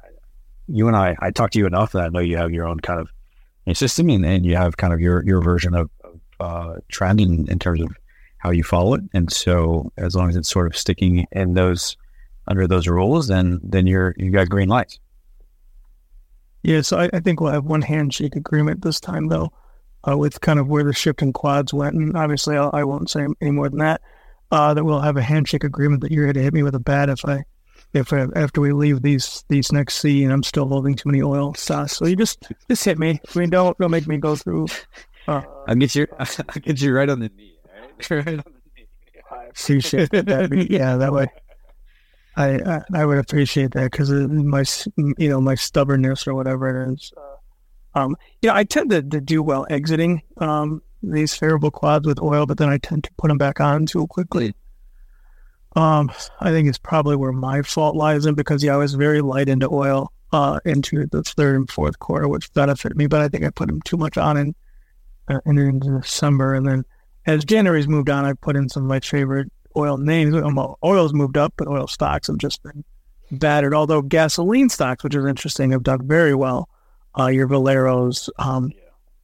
[0.68, 2.80] you and I, I talk to you enough that I know you have your own
[2.80, 6.74] kind of system and, and you have kind of your your version of, of uh,
[6.88, 7.90] trend in, in terms of
[8.38, 9.02] how you follow it.
[9.12, 11.96] And so as long as it's sort of sticking in those
[12.48, 14.98] under those rules, then then you're you got green lights.
[16.66, 19.52] Yeah, so I, I, think we'll have one handshake agreement this time, though,
[20.02, 21.94] uh, with kind of where the shift in quads went.
[21.94, 24.00] And obviously, I'll, I will not say any more than that.
[24.50, 26.80] Uh, that we'll have a handshake agreement that you're going to hit me with a
[26.80, 27.44] bat if I,
[27.92, 31.22] if I, after we leave these these next sea and I'm still holding too many
[31.22, 31.96] oil stocks.
[31.98, 33.20] So you just just hit me.
[33.32, 34.66] I mean, don't don't make me go through.
[35.28, 36.08] Uh, I'll get you.
[36.18, 37.58] I'll get you right on the knee.
[38.10, 38.88] Right, right on the knee.
[39.30, 40.66] I appreciate that.
[40.68, 41.28] yeah, that way.
[42.36, 44.64] I, I, would appreciate that because my
[44.96, 47.12] you know my stubbornness or whatever it is.
[47.16, 52.06] Uh, um, you know, I tend to, to do well exiting um, these favorable quads
[52.06, 54.54] with oil, but then I tend to put them back on too quickly.
[55.76, 59.22] Um, I think it's probably where my fault lies in because yeah, I was very
[59.22, 63.28] light into oil uh, into the third and fourth quarter, which benefited me, but I
[63.28, 64.54] think I put them too much on in,
[65.28, 66.84] uh, into December, and then
[67.26, 70.34] as January's moved on, I put in some of my favorite oil names.
[70.84, 72.84] Oil's moved up, but oil stocks have just been
[73.30, 73.74] battered.
[73.74, 76.68] Although gasoline stocks, which is interesting, have done very well.
[77.18, 78.72] Uh, your Valeros, um,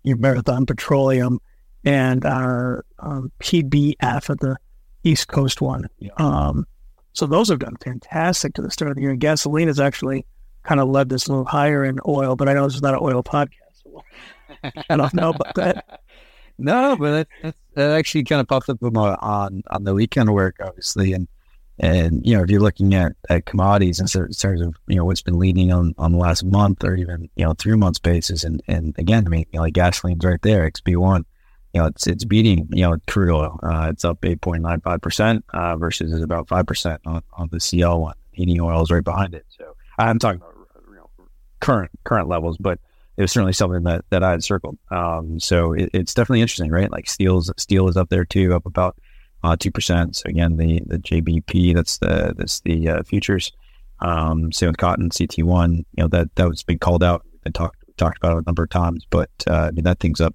[0.02, 1.40] your Marathon Petroleum,
[1.84, 4.56] and our um, PBF at the
[5.04, 5.88] East Coast one.
[5.98, 6.12] Yeah.
[6.16, 6.66] Um,
[7.12, 9.10] so those have done fantastic to the start of the year.
[9.10, 10.24] And gasoline has actually
[10.62, 12.94] kind of led this a little higher in oil, but I know this is not
[12.94, 13.50] an oil podcast.
[13.82, 14.02] So
[14.88, 16.00] I don't know about that.
[16.58, 21.12] No, but that, that actually kind of popped up on on the weekend work, obviously,
[21.12, 21.28] and
[21.78, 25.22] and you know if you're looking at, at commodities in terms of you know what's
[25.22, 28.62] been leading on on the last month or even you know three months basis, and
[28.68, 31.24] and again, I mean, you know, like gasoline's right there, XB one,
[31.72, 33.58] you know, it's it's beating you know crude oil.
[33.62, 37.48] Uh, it's up eight point nine five percent uh, versus about five percent on on
[37.50, 38.14] the CL one.
[38.32, 39.46] Heating oil is right behind it.
[39.48, 40.54] So I'm talking about
[40.88, 41.10] you know,
[41.60, 42.78] current current levels, but
[43.16, 44.78] it was certainly something that, that I had circled.
[44.90, 46.90] Um, so it, it's definitely interesting, right?
[46.90, 48.96] Like steel's steel is up there too, up about
[49.44, 50.16] uh, two uh, percent.
[50.16, 53.52] So again, the the JBP, that's the that's the uh, futures.
[54.00, 55.84] Um, same with cotton, CT one.
[55.96, 58.62] You know that that was been called out and talked talked about it a number
[58.62, 60.34] of times, but uh, I mean that thing's up,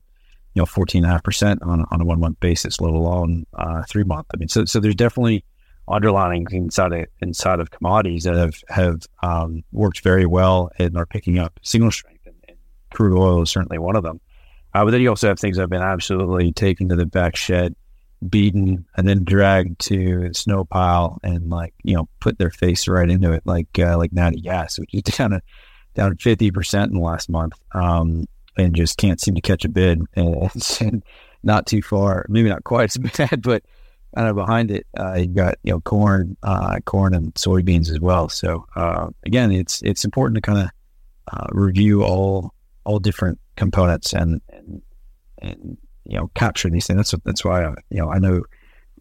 [0.54, 3.46] you know, fourteen and a half percent on on a one month basis, let alone
[3.54, 4.28] uh, three month.
[4.34, 5.44] I mean, so so there's definitely
[5.90, 11.06] underlying inside of inside of commodities that have have um, worked very well and are
[11.06, 12.17] picking up signal strength
[12.92, 14.20] crude oil is certainly one of them.
[14.74, 17.36] Uh, but then you also have things that have been absolutely taken to the back
[17.36, 17.76] shed,
[18.30, 22.88] beaten, and then dragged to the snow pile and like you know put their face
[22.88, 25.42] right into it, like uh, like natty gas, which is down a,
[25.96, 28.26] down fifty percent in the last month, um,
[28.58, 30.02] and just can't seem to catch a bid.
[30.16, 31.04] And, and
[31.44, 33.64] not too far, maybe not quite as bad, but
[34.16, 38.00] kind of behind it, uh, you've got you know corn, uh, corn and soybeans as
[38.00, 38.30] well.
[38.30, 40.70] So uh, again, it's it's important to kind of
[41.32, 42.54] uh, review all
[42.88, 44.82] all different components and and,
[45.40, 46.98] and you know capture these things.
[46.98, 48.44] That's that's why I, you know I know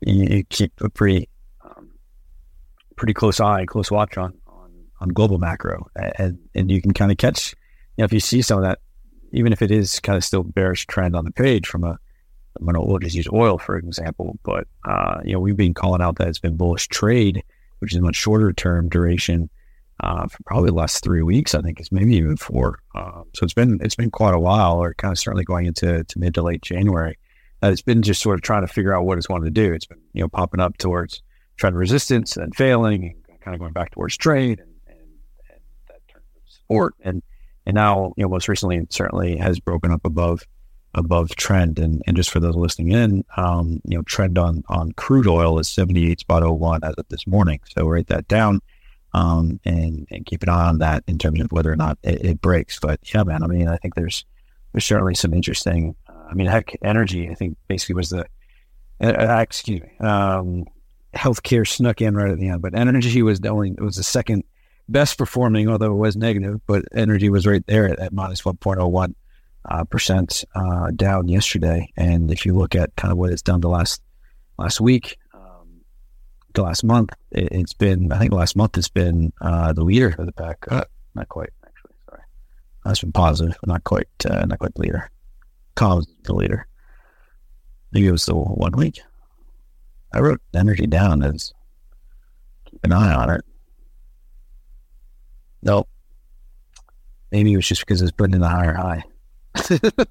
[0.03, 1.29] you, you keep a pretty
[1.64, 1.92] um,
[2.96, 4.70] pretty close eye, close watch on on,
[5.01, 5.87] on global macro,
[6.18, 7.55] and and you can kind of catch
[7.96, 8.81] you know if you see some of that,
[9.33, 11.96] even if it is kind of still bearish trend on the page from a
[12.59, 16.16] I'm gonna just use oil for example, but uh, you know we've been calling out
[16.16, 17.44] that it's been bullish trade,
[17.79, 19.49] which is a much shorter term duration
[20.00, 21.54] uh, for probably the last three weeks.
[21.54, 22.78] I think it's maybe even four.
[22.94, 26.04] Um, so it's been it's been quite a while, or kind of certainly going into
[26.04, 27.18] to mid to late January.
[27.62, 29.72] It's been just sort of trying to figure out what it's wanted to do.
[29.72, 31.22] It's been you know popping up towards
[31.56, 34.98] trend resistance and failing, and kind of going back towards trade, and, and,
[35.50, 37.22] and that turned support, and
[37.64, 40.42] and now you know most recently it certainly has broken up above
[40.96, 41.78] above trend.
[41.78, 45.59] And, and just for those listening in, um, you know, trend on, on crude oil
[45.59, 47.61] is 78 spot 01 as of this morning.
[47.68, 48.61] So write that down.
[49.16, 52.22] Um, and and keep an eye on that in terms of whether or not it,
[52.24, 52.79] it breaks.
[52.79, 54.26] But yeah, man, I mean, I think there's
[54.72, 55.96] there's certainly some interesting.
[56.07, 57.31] Uh, I mean, heck, energy.
[57.31, 58.26] I think basically was the
[59.00, 60.07] uh, uh, excuse me.
[60.07, 60.66] Um,
[61.14, 63.70] healthcare snuck in right at the end, but energy was the only.
[63.70, 64.44] It was the second
[64.90, 66.61] best performing, although it was negative.
[66.66, 69.14] But energy was right there at, at minus one point oh one
[69.64, 71.90] uh, percent uh, down yesterday.
[71.96, 74.02] And if you look at kind of what it's done the last
[74.59, 75.16] last week,
[76.56, 80.14] the last month, it, has been I think last month it's been uh, the leader
[80.18, 80.64] of the pack.
[80.68, 81.92] Uh, not quite actually.
[82.10, 82.22] Sorry,
[82.84, 84.08] that's been positive, but not quite.
[84.28, 85.10] Uh, not quite the leader.
[85.76, 86.66] Comms the leader.
[87.92, 89.00] Maybe it was the one week.
[90.12, 91.52] I wrote energy down as
[92.64, 93.44] keep an eye on it.
[95.62, 95.88] Nope.
[97.30, 99.04] Maybe it was just because it's putting in a higher high.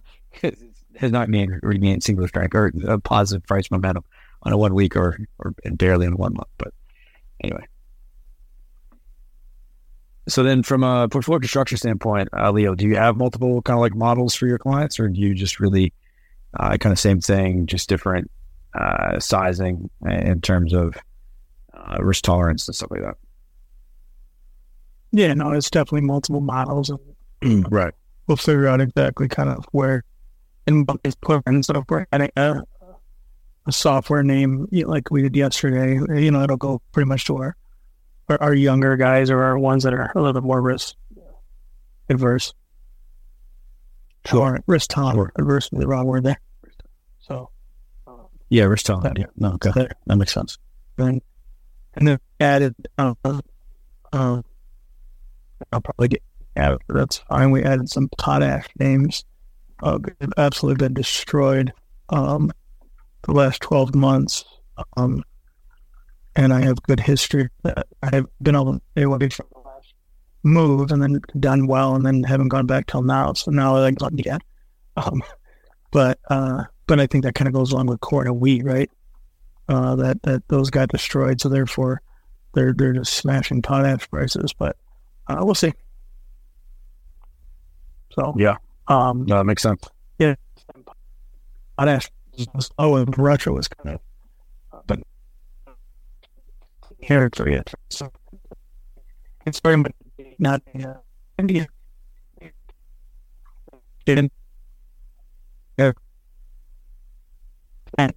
[0.97, 4.03] has not remained single strike or a positive price momentum
[4.45, 6.49] on a one week or or barely in one month.
[6.57, 6.73] But
[7.43, 7.65] anyway.
[10.27, 13.81] So then, from a portfolio construction standpoint, uh, Leo, do you have multiple kind of
[13.81, 15.93] like models for your clients, or do you just really
[16.59, 18.31] uh, kind of same thing, just different
[18.73, 20.97] uh, sizing in terms of
[21.73, 23.17] uh, risk tolerance and stuff like that?
[25.11, 26.91] Yeah, no, it's definitely multiple models.
[27.69, 27.93] right
[28.27, 30.03] we'll figure out exactly kind of where
[30.67, 32.63] and is put and So if we're adding a,
[33.65, 37.25] a software name you know, like we did yesterday, you know, it'll go pretty much
[37.25, 37.55] to our,
[38.29, 40.95] our, our younger guys or our ones that are a little bit more risk
[42.09, 42.53] adverse.
[44.25, 44.59] Sure.
[44.65, 45.33] risk tolerant.
[45.37, 45.43] Sure.
[45.43, 46.39] Adverse is the wrong word there.
[47.19, 47.49] So.
[48.49, 49.17] yeah, risk tolerant.
[49.19, 49.25] Yeah.
[49.35, 49.71] No, okay.
[49.75, 50.57] That, that makes sense.
[50.97, 51.21] And,
[51.93, 54.41] and then added, uh, uh,
[55.71, 56.21] I'll probably get
[56.55, 57.51] yeah, that's fine.
[57.51, 59.25] We added some potash names.
[59.83, 59.99] Uh,
[60.37, 61.73] absolutely been destroyed
[62.09, 62.51] um,
[63.25, 64.45] the last 12 months.
[64.97, 65.23] Um,
[66.35, 67.49] and I have good history.
[67.63, 69.93] That I have been able to stay away from the last
[70.43, 73.33] move and then done well and then haven't gone back till now.
[73.33, 74.41] So now I got yet.
[74.97, 75.23] Um,
[75.91, 78.89] but uh, but I think that kind of goes along with corn and wheat, right?
[79.67, 82.01] Uh, that that those got destroyed, so therefore
[82.53, 84.53] they're they're just smashing potash prices.
[84.53, 84.77] But
[85.27, 85.73] uh, we'll see.
[88.11, 88.57] So yeah,
[88.87, 89.83] um, no, that makes sense.
[90.19, 90.35] Yeah,
[91.77, 92.09] potash.
[92.77, 94.99] Oh, and Russia was kind of, but
[97.01, 97.73] character yet.
[97.89, 98.11] So
[99.45, 99.93] it's very much
[100.39, 100.95] not uh,
[101.37, 101.67] India.
[104.05, 104.31] Didn't.
[105.77, 105.91] Yeah.
[107.97, 108.13] And,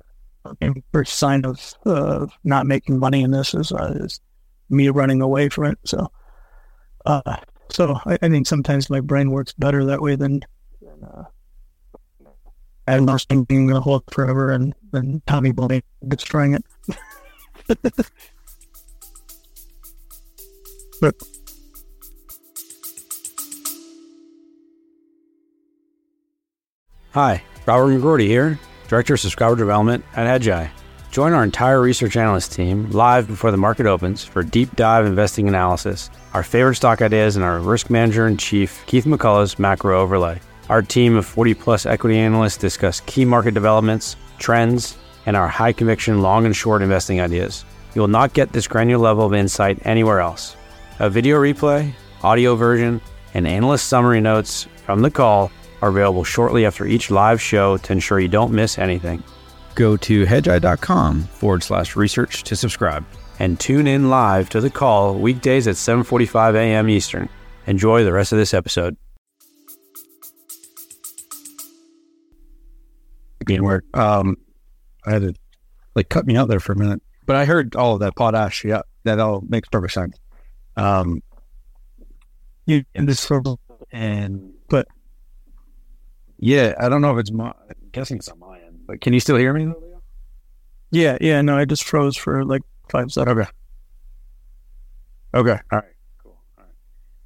[0.92, 4.20] first sign of uh, not making money in this is, uh, is
[4.70, 5.78] me running away from it.
[5.85, 6.11] So,
[7.07, 7.37] uh,
[7.70, 10.40] so I, I, think sometimes my brain works better that way than,
[10.81, 11.26] than
[12.88, 16.64] I'm not being to hold forever and then Tommy Boy destroying it.
[21.01, 21.14] but
[27.12, 30.70] Hi, Robert McGroarty here, Director of Subscriber Development at Hedgeye.
[31.11, 35.48] Join our entire research analyst team live before the market opens for deep dive investing
[35.48, 40.40] analysis, our favorite stock ideas, and our risk manager in chief, Keith McCullough's macro overlay.
[40.68, 45.72] Our team of 40 plus equity analysts discuss key market developments, trends, and our high
[45.72, 47.64] conviction long and short investing ideas.
[47.94, 50.57] You will not get this granular level of insight anywhere else.
[50.98, 53.00] A video replay, audio version,
[53.35, 55.50] and analyst summary notes from the call
[55.81, 59.22] are available shortly after each live show to ensure you don't miss anything
[59.78, 63.07] go to hedgeye.com forward slash research to subscribe
[63.38, 66.90] and tune in live to the call weekdays at 7.45 a.m.
[66.90, 67.28] Eastern.
[67.68, 68.96] Enjoy the rest of this episode.
[73.48, 74.37] Again, where um,
[75.06, 75.34] I had to
[75.94, 78.64] like cut me out there for a minute, but I heard all of that potash.
[78.64, 80.18] Yeah, that all makes perfect sense.
[80.76, 81.22] Um,
[82.66, 83.28] you in this
[83.90, 84.87] and but
[86.38, 87.46] yeah, I don't know if it's my.
[87.46, 90.02] I'm guessing it's on my end, but can you still hear me, Leo?
[90.90, 91.40] Yeah, yeah.
[91.42, 93.38] No, I just froze for like five seconds.
[93.38, 93.50] Okay.
[95.34, 95.61] Okay.
[95.72, 95.84] All right.
[96.22, 96.38] Cool.
[96.56, 96.72] All right.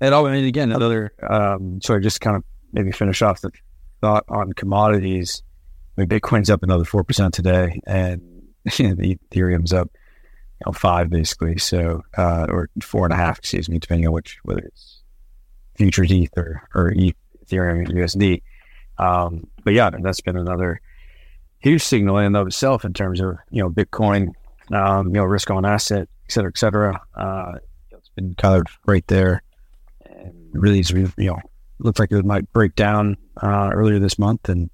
[0.00, 1.12] And oh, and again, another.
[1.28, 3.50] Um, so I just kind of maybe finish off the
[4.00, 5.42] thought on commodities.
[5.96, 8.20] I mean, Bitcoin's up another four percent today, and
[8.64, 11.58] the Ethereum's up, you know, five basically.
[11.58, 15.02] So, uh, or four and a half, excuse me, depending on which whether it's
[15.76, 18.42] futures ETH or or Ethereum USD.
[18.98, 20.80] Um, but yeah, that's been another
[21.58, 24.32] huge signal in and of itself in terms of you know Bitcoin,
[24.72, 27.00] um, you know risk on asset, et cetera, et cetera.
[27.14, 27.58] Uh,
[27.90, 29.42] it's been kind of right there,
[30.06, 31.38] and really, you know,
[31.78, 34.70] looks like it might break down uh, earlier this month, and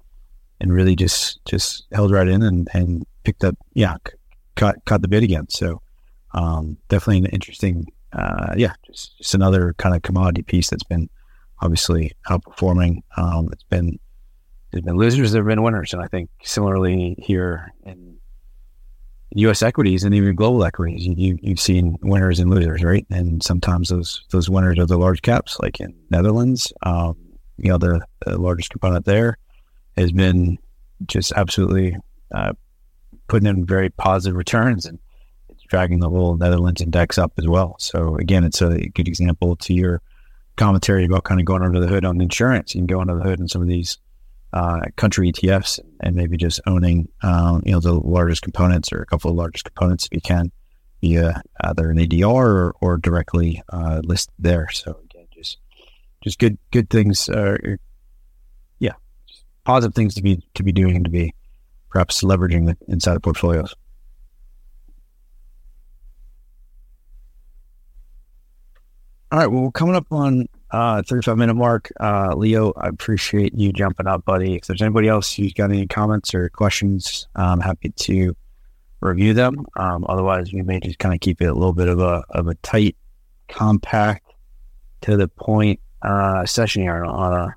[0.59, 3.95] and really just just held right in and and picked up, yeah,
[4.55, 5.47] caught caught the bid again.
[5.49, 5.81] So
[6.33, 11.09] um, definitely an interesting uh, yeah, just, just another kind of commodity piece that's been
[11.61, 13.01] obviously outperforming.
[13.17, 13.99] Um, it's been
[14.71, 18.17] there's been losers, there have been winners, and I think similarly here in
[19.35, 19.61] U.S.
[19.61, 23.05] equities and even global equities, you, you've seen winners and losers, right?
[23.09, 26.73] And sometimes those those winners are the large caps, like in Netherlands.
[26.83, 27.15] Um,
[27.57, 29.37] you know, the, the, largest component there
[29.97, 30.57] has been
[31.05, 31.97] just absolutely
[32.33, 32.53] uh,
[33.27, 34.99] putting in very positive returns, and
[35.49, 37.75] it's dragging the whole Netherlands index up as well.
[37.79, 40.01] So again, it's a good example to your
[40.57, 42.75] commentary about kind of going under the hood on insurance.
[42.75, 43.97] You can go under the hood in some of these
[44.51, 49.05] uh, country ETFs and maybe just owning, um, you know, the largest components or a
[49.05, 50.51] couple of largest components if you can
[51.01, 54.69] via either an ADR or, or directly uh, listed there.
[54.71, 55.57] So again, just
[56.23, 57.29] just good good things.
[57.31, 57.55] Yeah,
[59.69, 61.31] positive things to be to be doing to be
[61.89, 63.75] perhaps leveraging the, inside of portfolios.
[69.31, 69.45] All right.
[69.45, 71.91] Well, we're coming up on uh, 35 minute mark.
[71.99, 74.55] Uh, Leo, I appreciate you jumping up, buddy.
[74.55, 78.35] If there's anybody else who's got any comments or questions, I'm happy to
[79.01, 79.67] review them.
[79.75, 82.47] Um, otherwise, we may just kind of keep it a little bit of a of
[82.47, 82.95] a tight,
[83.49, 84.33] compact,
[85.01, 87.55] to the point uh, session here on a,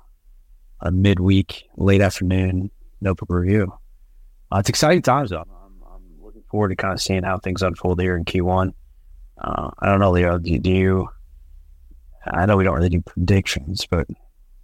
[0.83, 2.69] a midweek, late afternoon
[3.01, 3.73] notebook review.
[4.51, 5.39] Uh, it's exciting times, though.
[5.39, 8.73] I'm, I'm, looking forward to kind of seeing how things unfold here in Q1.
[9.39, 10.37] Uh, I don't know, Leo.
[10.37, 11.09] Do, do you?
[12.27, 14.07] I know we don't really do predictions, but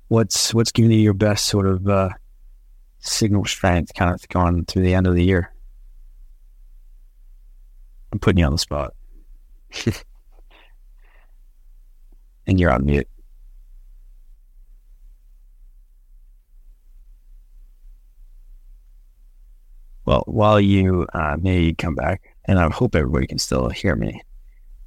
[0.10, 2.10] what's what's giving you your best sort of uh,
[3.00, 5.52] signal strength kind of going through the end of the year?
[8.12, 8.94] I'm putting you on the spot.
[12.48, 13.08] and you're on mute.
[20.10, 24.24] Well, while you uh, may come back, and I hope everybody can still hear me,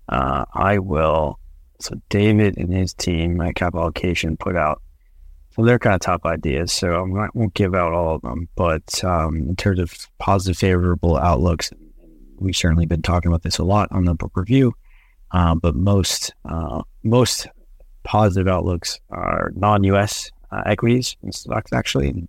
[0.08, 1.38] uh, I will
[1.78, 4.82] so David and his team, my capital allocation, put out
[5.56, 6.72] well, they're kind of top ideas.
[6.72, 11.16] So I won't give out all of them, but um, in terms of positive, favorable
[11.16, 11.70] outlooks,
[12.38, 14.74] we've certainly been talking about this a lot on the book review.
[15.30, 17.46] Uh, but most uh, most
[18.02, 20.32] positive outlooks are non-U.S.
[20.50, 21.72] Uh, equities and stocks.
[21.72, 22.28] Actually, and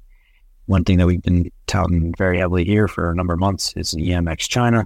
[0.67, 3.95] one thing that we've been touting very heavily here for a number of months is
[3.95, 4.85] EMX China.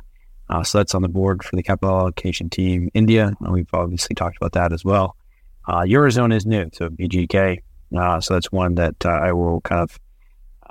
[0.49, 2.89] Uh, so that's on the board for the capital allocation team.
[2.93, 5.17] India, we've obviously talked about that as well.
[5.67, 7.61] Uh, Eurozone is new, so VGK.
[7.95, 9.99] Uh, so that's one that uh, I will kind of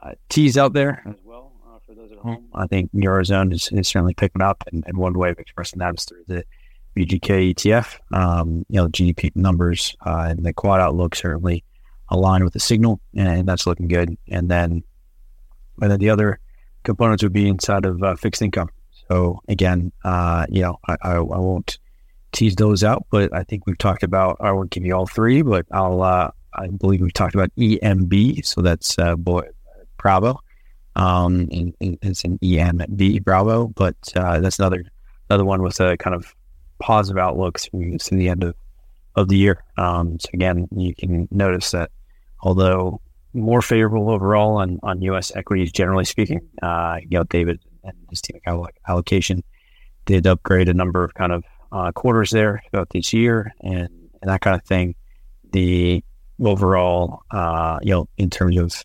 [0.02, 2.48] uh, tease out there as well uh, for those at home.
[2.54, 5.98] I think Eurozone is, is certainly picking up, and, and, one way of expressing that
[5.98, 6.44] is through the
[6.96, 7.98] VGK ETF.
[8.16, 11.62] Um, you know, GDP numbers and the quad outlook certainly
[12.08, 14.16] align with the signal, and that's looking good.
[14.30, 14.82] And then,
[15.80, 16.38] and then the other
[16.84, 18.70] components would be inside of fixed income.
[19.08, 21.78] So again, uh, you know, I, I, I, won't
[22.32, 24.36] tease those out, but I think we've talked about.
[24.40, 26.02] I won't give you all three, but I'll.
[26.02, 29.42] Uh, I believe we've talked about EMB, so that's uh, boy
[29.98, 30.40] Bravo.
[30.96, 34.84] Um, and, and it's an EMB Bravo, but uh, that's another
[35.28, 36.34] another one with a kind of
[36.78, 38.54] positive outlook through to the end of
[39.14, 39.62] of the year.
[39.76, 41.90] Um, so again, you can notice that
[42.42, 43.00] although
[43.36, 45.32] more favorable overall on, on U.S.
[45.34, 48.40] equities, generally speaking, uh, you know, David and his team
[48.88, 49.42] allocation
[50.06, 53.88] did upgrade a number of kind of uh, quarters there throughout this year and,
[54.22, 54.94] and that kind of thing.
[55.52, 56.02] The
[56.40, 58.84] overall, uh, you know, in terms of,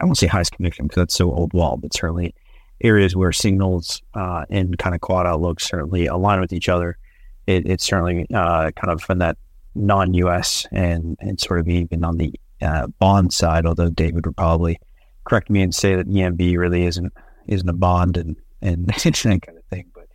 [0.00, 2.34] I won't say highest conviction because that's so old wall, but certainly
[2.82, 6.98] areas where signals uh, and kind of quad outlooks certainly align with each other.
[7.46, 9.36] It, it's certainly uh, kind of from that
[9.74, 10.66] non-U.S.
[10.70, 13.66] and and sort of even on the uh, bond side.
[13.66, 14.78] Although David would probably
[15.24, 17.12] correct me and say that EMB really isn't
[17.46, 19.90] isn't a bond and and that kind of thing.
[19.94, 20.08] But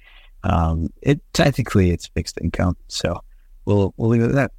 [0.43, 3.21] um, it technically it's fixed income, so
[3.65, 4.51] we'll we'll leave it at that.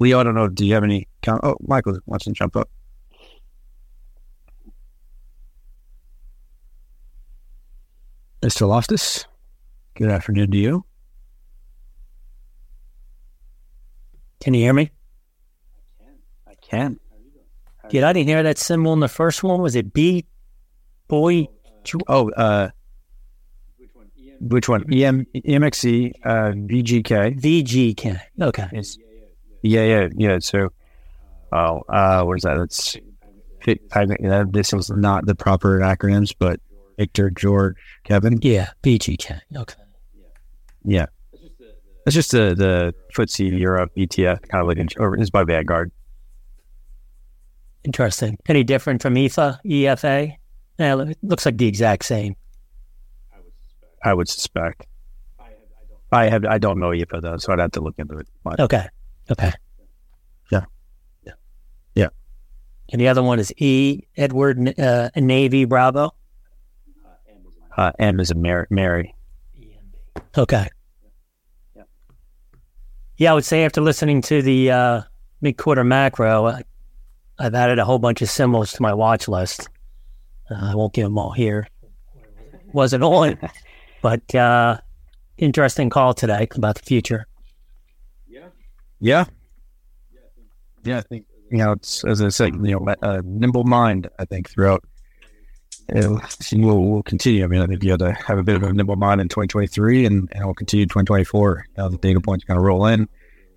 [0.00, 0.48] Leo, I don't know.
[0.48, 1.08] Do you have any?
[1.22, 2.68] Com- oh, Michael wants to jump up.
[8.42, 8.68] Mr.
[8.68, 9.24] Loftus,
[9.94, 10.84] good afternoon to you.
[14.40, 14.90] Can you hear me?
[15.98, 16.18] I can.
[16.46, 17.00] I can.
[17.90, 19.60] Did I didn't hear that symbol in the first one?
[19.60, 20.24] Was it B?
[21.08, 21.48] Boy,
[22.08, 22.70] Oh, uh,
[23.78, 24.06] which one?
[24.18, 24.84] EM- which one?
[24.92, 27.38] EM, EMXC, uh, VGK.
[27.40, 28.20] VGK.
[28.40, 28.68] Okay.
[28.72, 28.96] It's,
[29.62, 30.38] yeah, yeah, yeah.
[30.40, 30.70] So,
[31.52, 32.56] oh, uh, what is that?
[32.56, 32.96] That's,
[33.92, 36.58] I, this is not the proper acronyms, but
[36.98, 38.38] Victor, George, Kevin.
[38.42, 39.40] Yeah, VGK.
[39.56, 39.74] Okay.
[40.84, 41.06] Yeah.
[42.04, 45.90] That's just the the FTSE Europe ETF, kind of like, or it's by Vanguard.
[47.84, 48.38] Interesting.
[48.46, 50.34] Any different from EFA, EFA?
[50.78, 52.34] Yeah, it looks like the exact same.
[53.32, 53.96] I would suspect.
[54.02, 54.86] I would suspect.
[56.12, 58.28] I have I don't know EPA though, so I'd have to look into it.
[58.42, 58.86] But Okay.
[59.30, 59.52] Okay.
[60.50, 60.64] Yeah.
[61.24, 61.32] Yeah.
[61.94, 62.08] Yeah.
[62.92, 66.14] And the other one is E, Edward uh, Navy Bravo.
[67.76, 68.66] uh, M is a Mary.
[68.70, 69.14] Mary.
[70.36, 70.68] Okay.
[71.76, 71.82] Yeah,
[73.16, 75.02] yeah, I would say after listening to the uh,
[75.40, 76.58] mid quarter macro,
[77.38, 79.68] I've added a whole bunch of symbols to my watch list.
[80.50, 81.66] Uh, I won't give them all here.
[82.72, 83.38] Wasn't on,
[84.02, 84.78] but uh,
[85.38, 87.26] interesting call today about the future.
[88.26, 88.48] Yeah.
[89.00, 89.24] Yeah,
[90.84, 94.08] Yeah, I think you know it's as I said, you know, a nimble mind.
[94.18, 94.84] I think throughout.
[95.94, 96.18] Uh,
[96.52, 97.44] we'll, we'll continue.
[97.44, 99.28] I mean, I think you had to have a bit of a nimble mind in
[99.28, 101.66] 2023, and, and we'll continue 2024.
[101.76, 103.06] Now the data points kind of roll in,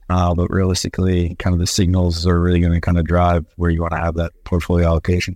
[0.09, 3.69] uh, but realistically, kind of the signals are really going to kind of drive where
[3.69, 5.35] you want to have that portfolio allocation.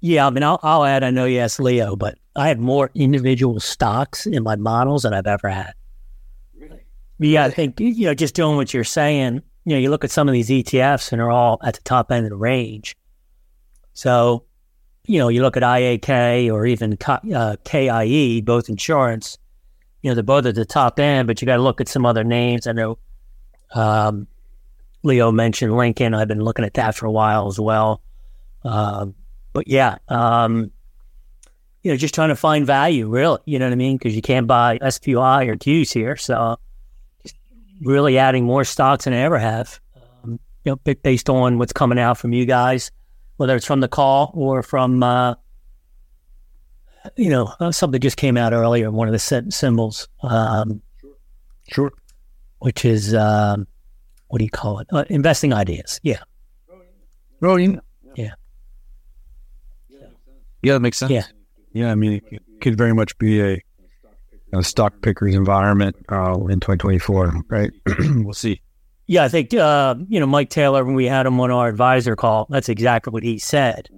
[0.00, 1.02] Yeah, I mean, I'll, I'll add.
[1.02, 5.14] I know you asked Leo, but I have more individual stocks in my models than
[5.14, 5.72] I've ever had.
[7.18, 9.42] Yeah, I think you know, just doing what you're saying.
[9.64, 12.12] You know, you look at some of these ETFs and they're all at the top
[12.12, 12.96] end of the range.
[13.94, 14.44] So,
[15.06, 19.38] you know, you look at IAK or even uh, KIE, both insurance.
[20.04, 22.04] You know, they're both at the top end, but you got to look at some
[22.04, 22.66] other names.
[22.66, 22.98] I know
[23.74, 24.26] um,
[25.02, 26.12] Leo mentioned Lincoln.
[26.12, 28.02] I've been looking at that for a while as well.
[28.64, 29.14] Um,
[29.54, 30.70] but yeah, um,
[31.82, 33.38] you know, just trying to find value, really.
[33.46, 33.96] You know what I mean?
[33.96, 36.58] Because you can't buy SPY or Qs here, so
[37.80, 39.80] really adding more stocks than I ever have.
[40.22, 42.90] Um, you know, based on what's coming out from you guys,
[43.38, 45.36] whether it's from the call or from, uh,
[47.16, 48.90] you know, uh, something just came out earlier.
[48.90, 50.82] One of the set symbols, um,
[51.70, 51.92] sure,
[52.58, 53.66] which is um,
[54.28, 54.88] what do you call it?
[54.90, 56.00] Uh, investing ideas.
[56.02, 56.20] Yeah.
[57.42, 57.76] Oh, yeah.
[58.14, 58.30] Yeah.
[60.62, 61.10] Yeah, that makes sense.
[61.12, 61.24] Yeah.
[61.72, 63.62] Yeah, I mean, it could very much be a,
[64.52, 67.70] a stock pickers environment uh, in 2024, right?
[67.98, 68.60] we'll see.
[69.06, 72.16] Yeah, I think uh, you know Mike Taylor when we had him on our advisor
[72.16, 72.46] call.
[72.48, 73.88] That's exactly what he said.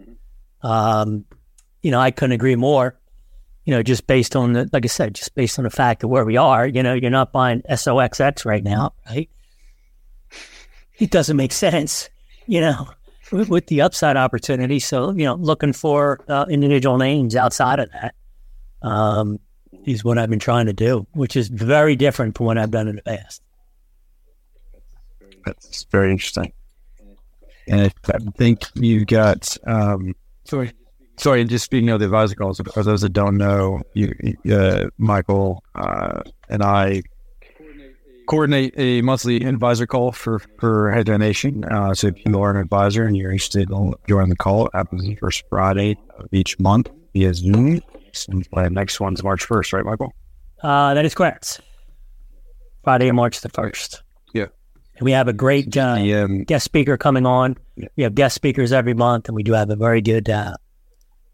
[0.62, 1.24] Um,
[1.86, 2.98] you know, I couldn't agree more.
[3.64, 6.10] You know, just based on the, like I said, just based on the fact of
[6.10, 6.66] where we are.
[6.66, 9.30] You know, you're not buying SOXX right now, right?
[10.98, 12.10] It doesn't make sense.
[12.46, 12.88] You know,
[13.30, 14.80] with, with the upside opportunity.
[14.80, 18.16] So, you know, looking for uh, individual names outside of that
[18.82, 19.38] um,
[19.84, 22.88] is what I've been trying to do, which is very different from what I've done
[22.88, 23.42] in the past.
[25.44, 26.52] That's very interesting.
[27.68, 30.16] And I think you got, um,
[30.46, 30.72] sorry,
[31.18, 34.14] sorry, and just speaking of the advisor calls, for those that don't know, you,
[34.50, 37.02] uh, Michael uh, and I
[38.26, 41.64] coordinate a monthly advisor call for for Hedgeye Nation.
[41.64, 44.72] Uh, so if you are an advisor and you're interested in joining the call, it
[44.74, 47.80] happens the first Friday of each month via Zoom.
[48.28, 50.12] And the next one's March 1st, right, Michael?
[50.62, 51.60] Uh, that is correct.
[52.82, 54.00] Friday, March the 1st.
[54.32, 54.46] Yeah.
[54.96, 57.56] And we have a great uh, The, um, guest speaker coming on.
[57.76, 57.88] Yeah.
[57.96, 60.30] We have guest speakers every month, and we do have a very good.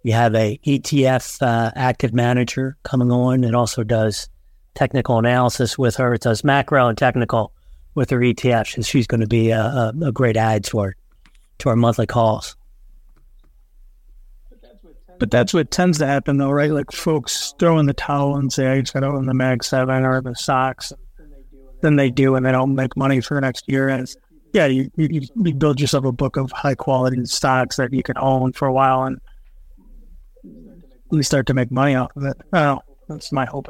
[0.05, 3.45] We have a ETF uh, active manager coming on.
[3.45, 4.29] It also does
[4.75, 6.15] technical analysis with her.
[6.15, 7.53] It does macro and technical
[7.95, 8.75] with her ETFs.
[8.75, 10.97] So she's going to be a, a, a great add to our
[11.59, 12.57] to our monthly calls.
[15.19, 16.73] But that's what tends to happen, though, right?
[16.73, 19.63] Like folks throw in the towel and say, "I just got to own the Mag
[19.63, 20.93] Seven or the stocks."
[21.81, 23.89] Then they do, and they don't make money for the next year.
[23.89, 24.13] And
[24.53, 28.19] yeah, you, you you build yourself a book of high quality stocks that you can
[28.19, 29.21] own for a while, and
[31.13, 32.37] you start to make money off of it.
[32.53, 32.83] Know.
[33.09, 33.69] That's my hope.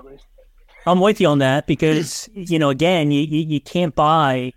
[0.86, 4.52] I'm with you on that because you know, again, you, you you can't buy,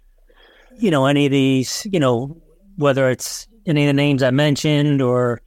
[0.78, 2.42] you know, any of these, you know,
[2.78, 5.42] whether it's any of the names I mentioned or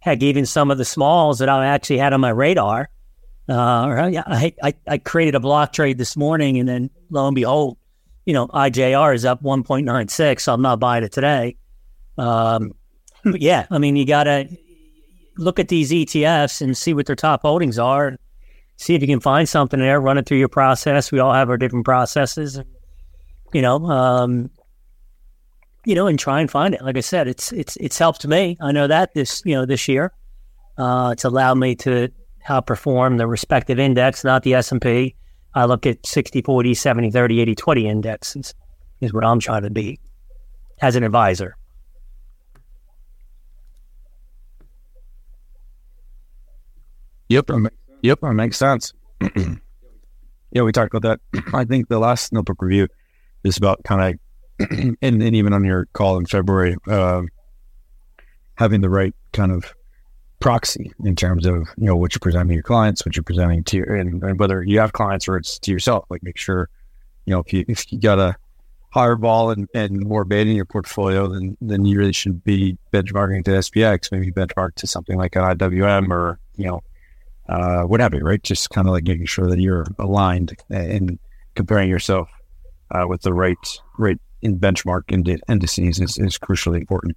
[0.00, 2.88] heck, even some of the smalls that I actually had on my radar.
[3.48, 7.76] Uh, I, I I created a block trade this morning, and then lo and behold,
[8.24, 10.40] you know, IJR is up 1.96.
[10.40, 11.56] So I'm not buying it today.
[12.18, 12.72] Um,
[13.24, 14.48] but yeah, I mean, you gotta
[15.36, 18.16] look at these ETFs and see what their top holdings are.
[18.76, 20.00] See if you can find something there.
[20.00, 21.12] Run it through your process.
[21.12, 22.60] We all have our different processes.
[23.52, 24.50] You know, um,
[25.84, 26.82] you know, and try and find it.
[26.82, 28.56] Like I said, it's it's it's helped me.
[28.60, 30.12] I know that this you know this year,
[30.78, 32.08] uh, it's allowed me to
[32.48, 35.14] outperform the respective index, not the S and P.
[35.54, 38.54] I look at 60, 40, 70, 30, 80, 20 indexes
[39.00, 40.00] is what I'm trying to be
[40.80, 41.56] as an advisor.
[47.32, 47.50] Yep.
[48.02, 48.20] Yep.
[48.20, 48.92] That makes sense.
[50.50, 51.44] yeah, we talked about that.
[51.54, 52.88] I think the last notebook review
[53.42, 54.18] is about kind
[54.60, 54.70] of,
[55.00, 57.22] and, and even on your call in February, uh,
[58.56, 59.74] having the right kind of
[60.40, 63.64] proxy in terms of you know what you're presenting to your clients, what you're presenting
[63.64, 66.04] to, and, and whether you have clients or it's to yourself.
[66.10, 66.68] Like make sure
[67.24, 68.36] you know if you if you got a
[68.90, 72.76] higher vol and, and more beta in your portfolio, then then you really should be
[72.92, 76.82] benchmarking to SPX, maybe benchmark to something like an IWM or you know
[77.48, 78.42] uh, what have you, right?
[78.42, 81.18] Just kind of like making sure that you're aligned and
[81.54, 82.28] comparing yourself
[82.90, 83.56] uh, with the right
[83.98, 85.12] right in benchmark
[85.48, 87.16] indices is, is crucially important.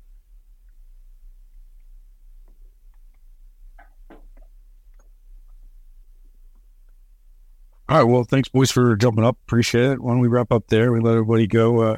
[7.88, 8.04] All right.
[8.04, 9.38] Well, thanks, boys, for jumping up.
[9.46, 10.02] Appreciate it.
[10.02, 10.92] Why don't we wrap up there?
[10.92, 11.82] We let everybody go.
[11.82, 11.98] Uh,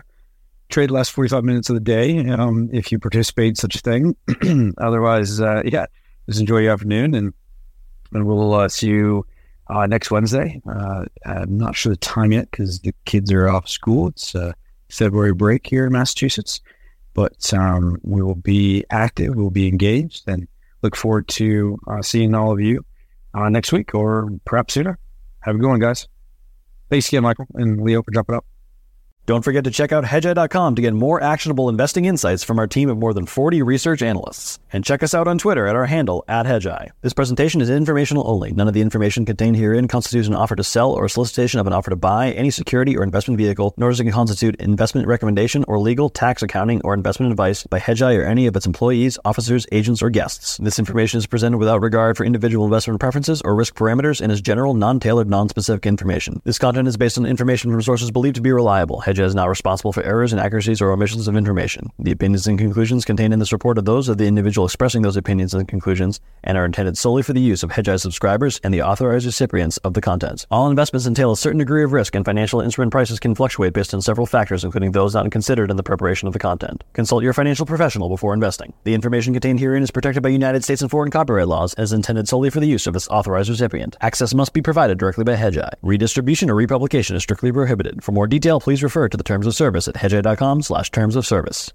[0.68, 4.16] trade last 45 minutes of the day um, if you participate in such a thing.
[4.78, 5.86] Otherwise, uh, yeah,
[6.28, 7.34] just enjoy your afternoon and,
[8.14, 9.26] and we'll uh, see you
[9.68, 10.62] uh, next Wednesday.
[10.70, 14.08] Uh, I'm not sure the time yet because the kids are off school.
[14.08, 14.54] It's uh,
[14.90, 16.62] February break here in Massachusetts,
[17.14, 19.36] but um, we will be active.
[19.36, 20.48] We'll be engaged and
[20.82, 22.86] look forward to seeing all of you
[23.36, 24.98] next week or perhaps sooner.
[25.42, 26.08] Have a good one, guys.
[26.90, 28.46] Thanks again, Michael and Leo, for jumping up.
[29.28, 32.90] Don't forget to check out hedgeye.com to get more actionable investing insights from our team
[32.90, 34.58] of more than 40 research analysts.
[34.72, 36.92] And check us out on Twitter at our handle, at hedgeye.
[37.02, 38.54] This presentation is informational only.
[38.54, 41.68] None of the information contained herein constitutes an offer to sell or a solicitation of
[41.68, 45.66] an offer to buy any security or investment vehicle, nor does it constitute investment recommendation
[45.68, 49.68] or legal, tax, accounting, or investment advice by hedgeye or any of its employees, officers,
[49.74, 50.56] agents, or guests.
[50.56, 54.40] This information is presented without regard for individual investment preferences or risk parameters and is
[54.40, 56.42] general, non-tailored, non-specific information.
[56.46, 59.02] This content is based on information from sources believed to be reliable.
[59.26, 61.92] Is not responsible for errors, inaccuracies, or omissions of information.
[62.00, 65.18] The opinions and conclusions contained in this report are those of the individual expressing those
[65.18, 68.82] opinions and conclusions and are intended solely for the use of Hedgeye subscribers and the
[68.82, 70.46] authorized recipients of the content.
[70.52, 73.94] All investments entail a certain degree of risk, and financial instrument prices can fluctuate based
[73.94, 76.84] on several factors, including those not considered in the preparation of the content.
[76.94, 78.74] Consult your financial professional before investing.
[78.84, 81.94] The information contained herein is protected by United States and foreign copyright laws and is
[81.94, 83.96] intended solely for the use of its authorized recipient.
[84.02, 85.74] Access must be provided directly by Hedgeye.
[85.82, 88.04] Redistribution or republication is strictly prohibited.
[88.04, 91.26] For more detail, please refer to the terms of service at hedgeye.com slash terms of
[91.26, 91.74] service.